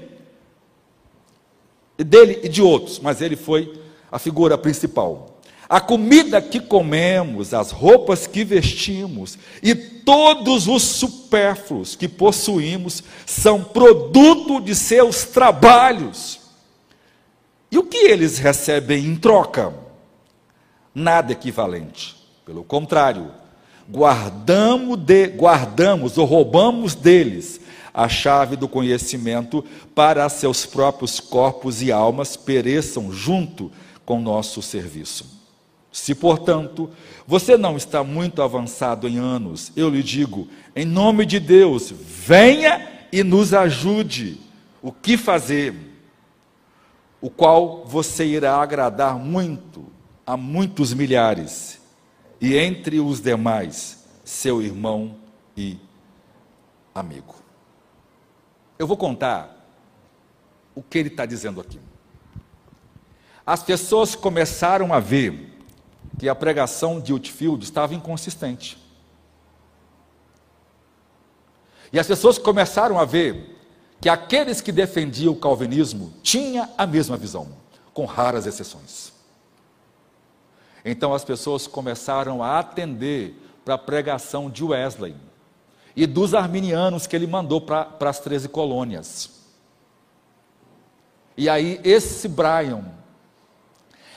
[1.98, 3.74] Dele e de outros, mas ele foi
[4.12, 5.40] a figura principal.
[5.70, 13.64] A comida que comemos, as roupas que vestimos e todos os supérfluos que possuímos são
[13.64, 16.42] produto de seus trabalhos.
[17.72, 19.74] E o que eles recebem em troca?
[20.94, 22.21] Nada equivalente.
[22.52, 23.32] Pelo contrário,
[23.90, 27.62] guardamos, de, guardamos ou roubamos deles
[27.94, 29.64] a chave do conhecimento
[29.96, 33.72] para seus próprios corpos e almas pereçam junto
[34.06, 35.40] com nosso serviço.
[35.94, 36.90] Se, portanto,
[37.26, 42.86] você não está muito avançado em anos, eu lhe digo, em nome de Deus, venha
[43.14, 44.42] e nos ajude.
[44.82, 45.74] O que fazer?
[47.22, 49.86] O qual você irá agradar muito
[50.28, 51.80] a muitos milhares
[52.42, 55.16] e entre os demais, seu irmão
[55.56, 55.78] e
[56.94, 57.36] amigo.
[58.80, 59.64] Eu vou contar
[60.74, 61.80] o que ele está dizendo aqui.
[63.46, 65.56] As pessoas começaram a ver
[66.18, 68.78] que a pregação de Whitfield estava inconsistente.
[71.94, 73.60] E as pessoas começaram a ver
[74.00, 77.50] que aqueles que defendiam o calvinismo tinham a mesma visão,
[77.94, 79.11] com raras exceções.
[80.84, 85.16] Então as pessoas começaram a atender para a pregação de Wesley
[85.96, 89.42] e dos arminianos que ele mandou para as 13 colônias.
[91.38, 92.86] E aí esse Brian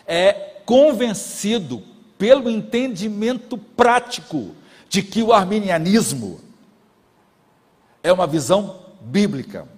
[0.07, 0.33] é
[0.65, 1.83] convencido
[2.19, 4.55] pelo entendimento prático
[4.89, 6.41] de que o arminianismo
[8.03, 9.69] é uma visão bíblica.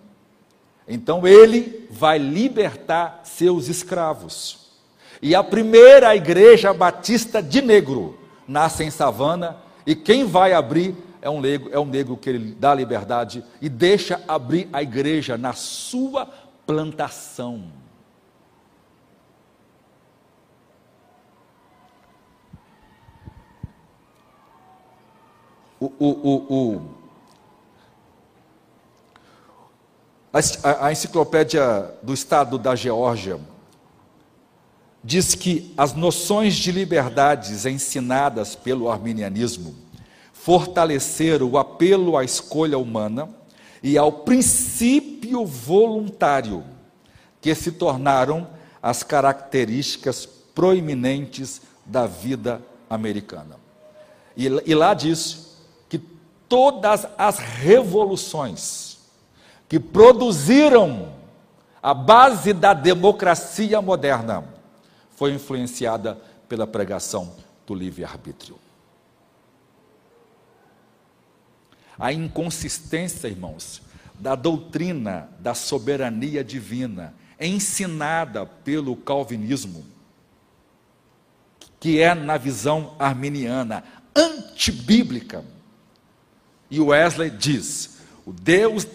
[0.86, 4.65] Então ele vai libertar seus escravos.
[5.20, 9.56] E a primeira igreja batista de negro nasce em Savana,
[9.86, 13.68] e quem vai abrir é um negro, é um negro que ele dá liberdade e
[13.68, 16.26] deixa abrir a igreja na sua
[16.66, 17.64] plantação.
[25.78, 26.80] O, o, o,
[30.32, 33.38] a, a enciclopédia do estado da Geórgia
[35.06, 39.72] diz que as noções de liberdades ensinadas pelo arminianismo
[40.32, 43.28] fortaleceram o apelo à escolha humana
[43.80, 46.64] e ao princípio voluntário,
[47.40, 48.48] que se tornaram
[48.82, 53.60] as características proeminentes da vida americana.
[54.36, 55.56] E, e lá diz
[55.88, 56.00] que
[56.48, 58.98] todas as revoluções
[59.68, 61.12] que produziram
[61.80, 64.55] a base da democracia moderna
[65.16, 66.14] foi influenciada
[66.48, 67.34] pela pregação
[67.66, 68.58] do livre-arbítrio.
[71.98, 73.82] A inconsistência, irmãos,
[74.18, 79.84] da doutrina da soberania divina ensinada pelo calvinismo,
[81.80, 85.44] que é na visão arminiana antibíblica.
[86.70, 88.86] E Wesley diz: o Deus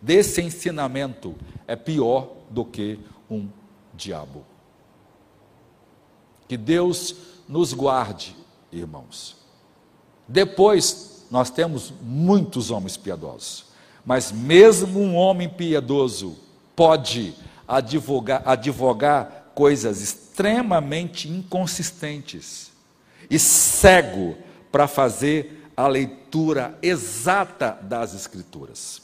[0.00, 2.98] desse ensinamento é pior do que
[3.30, 3.48] um
[3.94, 4.44] diabo.
[6.50, 7.14] Que Deus
[7.48, 8.34] nos guarde,
[8.72, 9.36] irmãos.
[10.26, 13.66] Depois, nós temos muitos homens piedosos,
[14.04, 16.36] mas mesmo um homem piedoso
[16.74, 17.36] pode
[17.68, 22.72] advogar, advogar coisas extremamente inconsistentes
[23.30, 24.36] e cego
[24.72, 29.02] para fazer a leitura exata das Escrituras.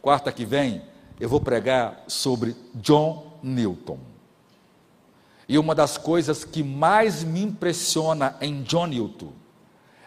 [0.00, 0.82] Quarta que vem,
[1.20, 4.11] eu vou pregar sobre John Newton.
[5.48, 9.32] E uma das coisas que mais me impressiona em John Newton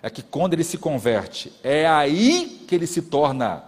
[0.01, 3.63] é que quando ele se converte, é aí que ele se torna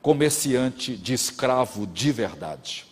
[0.00, 2.86] comerciante de escravo de verdade.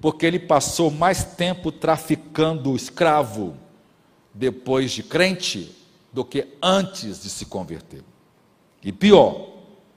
[0.00, 3.56] Porque ele passou mais tempo traficando escravo
[4.32, 5.74] depois de crente
[6.12, 8.04] do que antes de se converter.
[8.82, 9.48] E pior,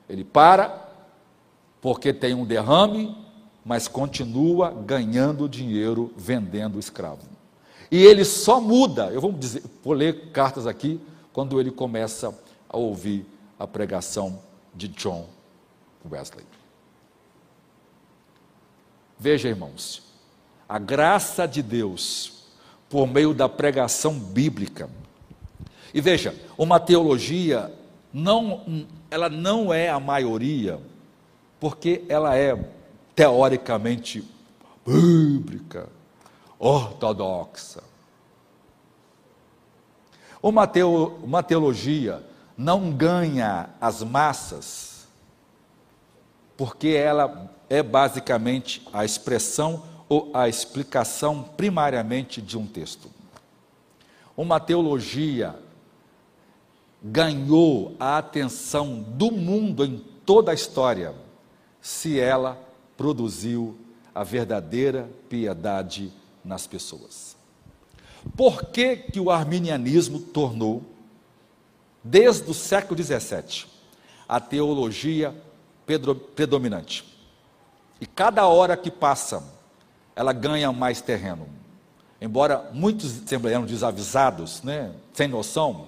[0.10, 0.90] ele para
[1.82, 3.18] porque tem um derrame,
[3.64, 7.22] mas continua ganhando dinheiro vendendo escravo.
[7.91, 10.99] E ele só muda, eu vou, dizer, vou ler cartas aqui,
[11.34, 12.34] quando ele começa
[12.70, 13.26] a ouvir
[13.59, 14.39] a pregação
[14.74, 15.28] de John
[16.09, 16.45] Wesley.
[19.20, 20.01] Veja, irmãos,
[20.68, 22.47] a graça de Deus,
[22.89, 24.89] por meio da pregação bíblica.
[25.93, 27.72] E veja, uma teologia
[28.14, 30.80] não, ela não é a maioria
[31.59, 32.57] porque ela é
[33.16, 34.28] teoricamente
[34.86, 35.89] bíblica,
[36.57, 37.84] ortodoxa.
[40.41, 42.24] Uma, teo, uma teologia
[42.57, 45.07] não ganha as massas,
[46.57, 53.09] porque ela é basicamente a expressão ou a explicação primariamente de um texto.
[54.36, 55.55] Uma teologia
[57.01, 61.16] ganhou a atenção do mundo em toda a história
[61.82, 62.59] se ela
[63.02, 63.76] produziu
[64.14, 66.14] a verdadeira piedade
[66.45, 67.36] nas pessoas.
[68.38, 70.84] Por que, que o arminianismo tornou,
[72.04, 73.66] desde o século XVII,
[74.30, 75.36] a teologia
[76.36, 77.04] predominante?
[77.99, 79.43] E cada hora que passa,
[80.16, 81.49] ela ganha mais terreno.
[82.22, 85.88] Embora muitos assembleanos desavisados, né, sem noção,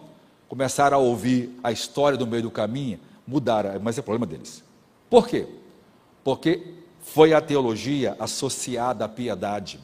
[0.50, 4.64] começaram a ouvir a história do meio do caminho, mudaram, mas é problema deles.
[5.12, 5.48] Por quê?
[6.24, 9.80] Porque foi a teologia associada à piedade.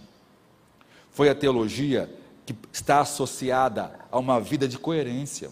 [1.12, 2.10] Foi a teologia
[2.46, 5.52] que está associada a uma vida de coerência.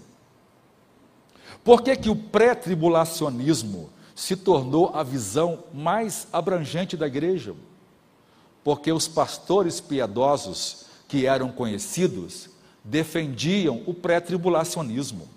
[1.63, 7.53] Por que, que o pré-tribulacionismo se tornou a visão mais abrangente da igreja?
[8.63, 12.49] Porque os pastores piedosos que eram conhecidos
[12.83, 15.27] defendiam o pré-tribulacionismo.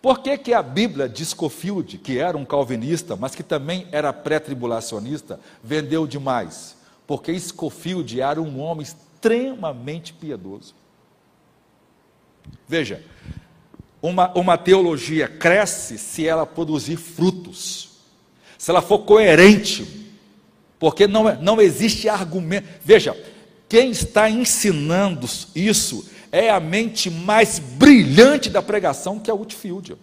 [0.00, 4.12] Por que, que a Bíblia de Scofield, que era um calvinista, mas que também era
[4.12, 6.76] pré-tribulacionista, vendeu demais?
[7.06, 10.74] Porque Scofield era um homem extremamente piedoso.
[12.68, 13.02] Veja,
[14.00, 17.90] uma, uma teologia cresce se ela produzir frutos,
[18.58, 20.06] se ela for coerente,
[20.78, 22.68] porque não, não existe argumento.
[22.84, 23.16] Veja,
[23.68, 29.96] quem está ensinando isso é a mente mais brilhante da pregação, que é o Whitfield.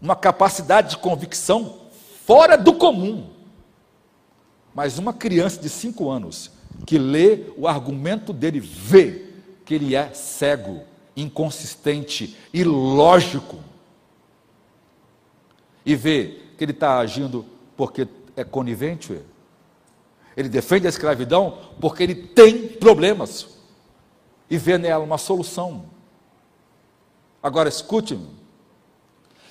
[0.00, 1.78] Uma capacidade de convicção
[2.24, 3.30] fora do comum.
[4.74, 6.50] Mas uma criança de cinco anos
[6.84, 9.24] que lê o argumento dele, vê
[9.64, 10.82] que ele é cego,
[11.16, 13.58] inconsistente, ilógico.
[15.84, 17.46] E vê que ele está agindo
[17.76, 18.06] porque
[18.36, 19.18] é conivente
[20.36, 23.48] ele defende a escravidão porque ele tem problemas
[24.50, 25.86] e vê nela uma solução.
[27.42, 28.36] Agora escute-me.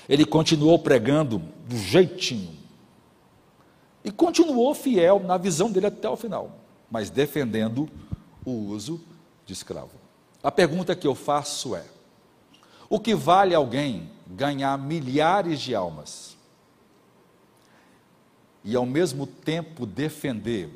[0.08, 2.54] Ele continuou pregando do jeitinho,
[4.04, 6.60] E continuou fiel na visão dele até o final,
[6.92, 7.90] mas defendendo
[8.46, 9.02] o uso
[9.48, 9.94] de escravo.
[10.44, 11.84] A pergunta que eu faço é:
[12.88, 16.35] o que vale alguém ganhar milhares de almas
[18.66, 20.70] e ao mesmo tempo defender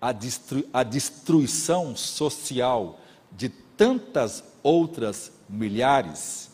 [0.00, 3.00] a, destru a destruição social
[3.32, 6.50] de tantas outras milhares?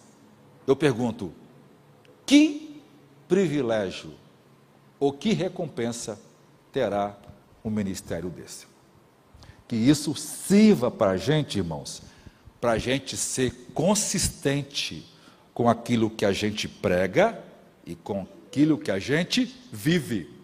[0.67, 1.33] Eu pergunto:
[2.25, 2.81] que
[3.29, 4.15] privilégio
[4.99, 6.19] ou que recompensa
[6.73, 7.17] terá
[7.63, 8.67] um ministério desse?
[9.69, 12.03] Que isso sirva para a gente, irmãos,
[12.59, 15.07] para a gente ser consistente
[15.53, 17.39] com aquilo que a gente prega
[17.85, 20.38] e com aquilo que a gente vive.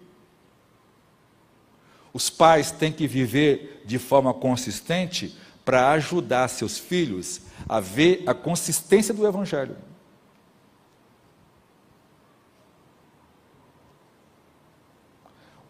[2.15, 8.33] Os pais têm que viver de forma consistente para ajudar seus filhos a ver a
[8.33, 9.77] consistência do Evangelho.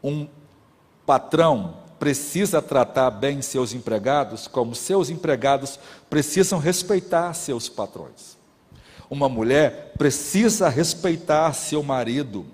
[0.03, 0.29] Um
[1.07, 5.79] patrão precisa tratar bem seus empregados, como seus empregados
[6.11, 8.37] precisam respeitar seus patrões.
[9.09, 12.45] Uma mulher precisa respeitar seu marido,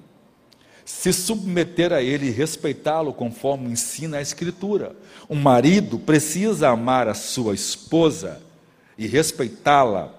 [0.90, 4.94] se submeter a ele e respeitá-lo conforme ensina a Escritura.
[5.30, 8.42] Um marido precisa amar a sua esposa
[8.98, 10.12] e respeitá-la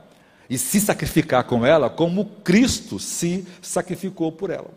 [0.49, 4.71] e se sacrificar com ela como Cristo se sacrificou por ela.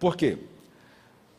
[0.00, 0.38] Por quê?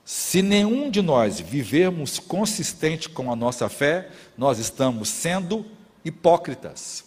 [0.05, 5.65] Se nenhum de nós vivermos consistente com a nossa fé, nós estamos sendo
[6.05, 7.03] hipócritas.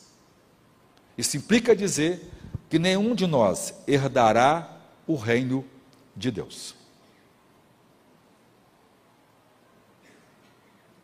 [1.16, 2.28] Isso implica dizer
[2.68, 4.77] que nenhum de nós herdará
[5.08, 5.64] o reino
[6.14, 6.76] de Deus.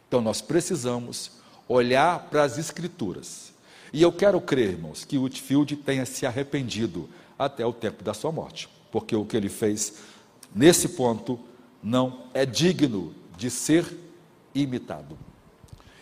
[0.06, 1.32] Então nós precisamos
[1.66, 3.52] olhar para as Escrituras.
[3.93, 7.09] E eu quero crer, irmãos, que Whitfield tenha se arrependido
[7.39, 9.94] até o tempo da sua morte, porque o que ele fez
[10.55, 11.40] nesse ponto
[11.82, 13.86] não é digno de ser
[14.55, 15.18] imitado.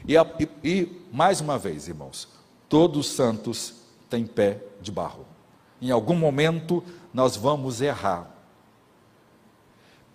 [0.06, 2.28] E, e, e, mais uma vez, irmãos,
[2.68, 3.74] todos os santos
[4.10, 5.31] têm pé de barro.
[5.82, 6.82] Em algum momento
[7.12, 8.30] nós vamos errar.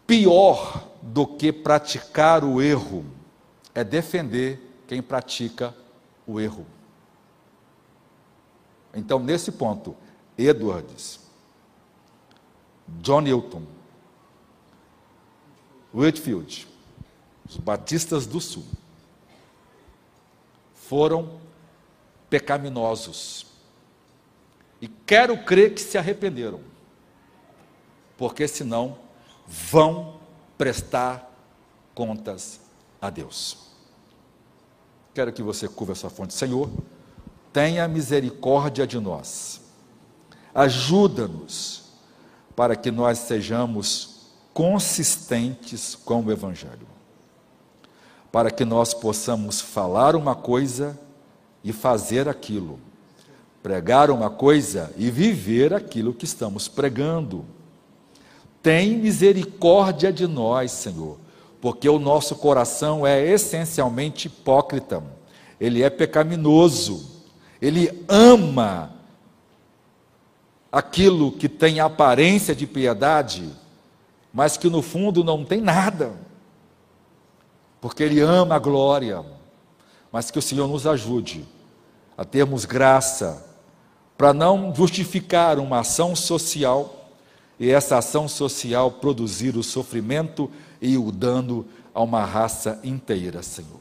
[0.07, 3.05] Pior do que praticar o erro
[3.75, 5.75] é defender quem pratica
[6.25, 6.65] o erro.
[8.93, 9.93] Então, nesse ponto,
[10.37, 11.19] Edwards,
[13.01, 13.63] John Newton,
[15.93, 16.65] Whitfield,
[17.47, 18.63] os batistas do sul,
[20.73, 21.41] foram
[22.29, 23.56] pecaminosos.
[24.81, 26.59] E quero crer que se arrependeram,
[28.17, 28.97] porque senão
[29.47, 30.19] vão
[30.57, 31.31] prestar
[31.95, 32.59] contas
[33.01, 33.67] a Deus.
[35.13, 36.69] Quero que você curva a sua fonte, Senhor,
[37.51, 39.61] tenha misericórdia de nós,
[40.53, 41.85] ajuda-nos
[42.55, 46.87] para que nós sejamos consistentes com o Evangelho,
[48.31, 50.99] para que nós possamos falar uma coisa
[51.63, 52.79] e fazer aquilo,
[53.67, 57.43] pregar uma coisa e viver aquilo que estamos pregando.
[58.63, 61.17] Tem misericórdia de nós, Senhor,
[61.59, 65.03] porque o nosso coração é essencialmente hipócrita,
[65.59, 67.23] ele é pecaminoso,
[67.61, 68.93] ele ama
[70.71, 73.51] aquilo que tem aparência de piedade
[74.37, 76.13] mas que no fundo não tem nada,
[77.81, 79.25] porque Ele ama a glória,
[80.11, 81.43] mas que o Senhor nos ajude
[82.15, 83.46] a termos graça
[84.17, 87.11] para não justificar uma ação social
[87.59, 90.49] e essa ação social produzir o sofrimento
[90.81, 93.79] e o dano a uma raça inteira, Senhor.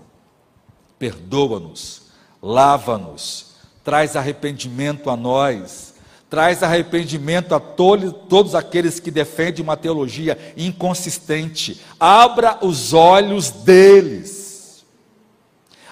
[0.99, 2.03] Perdoa-nos,
[2.43, 3.55] lava-nos,
[3.85, 5.97] traz arrependimento a nós
[6.29, 11.81] traz arrependimento a todos aqueles que defendem uma teologia inconsistente.
[12.01, 14.85] Abra os olhos deles.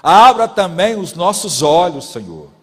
[0.03, 2.54] Abra também os nossos olhos, Senhor.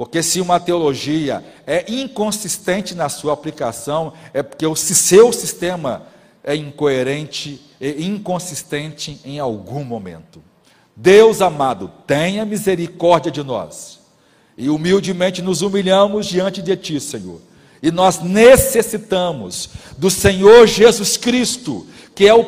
[0.00, 6.06] Porque se uma teologia é inconsistente na sua aplicação, é porque o seu sistema
[6.42, 10.42] é incoerente e inconsistente em algum momento.
[10.96, 14.00] Deus amado, tenha misericórdia de nós
[14.56, 17.42] e humildemente nos humilhamos diante de Ti, Senhor.
[17.82, 19.68] E nós necessitamos
[19.98, 22.46] do Senhor Jesus Cristo, que é o,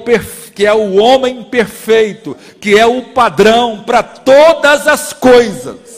[0.54, 5.91] que é o homem perfeito, que é o padrão para todas as coisas.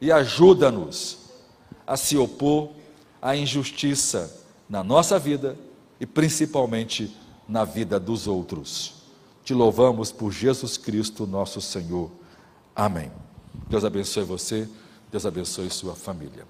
[0.00, 1.18] E ajuda-nos
[1.86, 2.70] a se opor
[3.20, 5.56] à injustiça na nossa vida
[6.00, 7.14] e principalmente
[7.48, 8.94] na vida dos outros.
[9.44, 12.10] Te louvamos por Jesus Cristo, nosso Senhor.
[12.74, 13.10] Amém.
[13.68, 14.68] Deus abençoe você,
[15.10, 16.46] Deus abençoe sua família.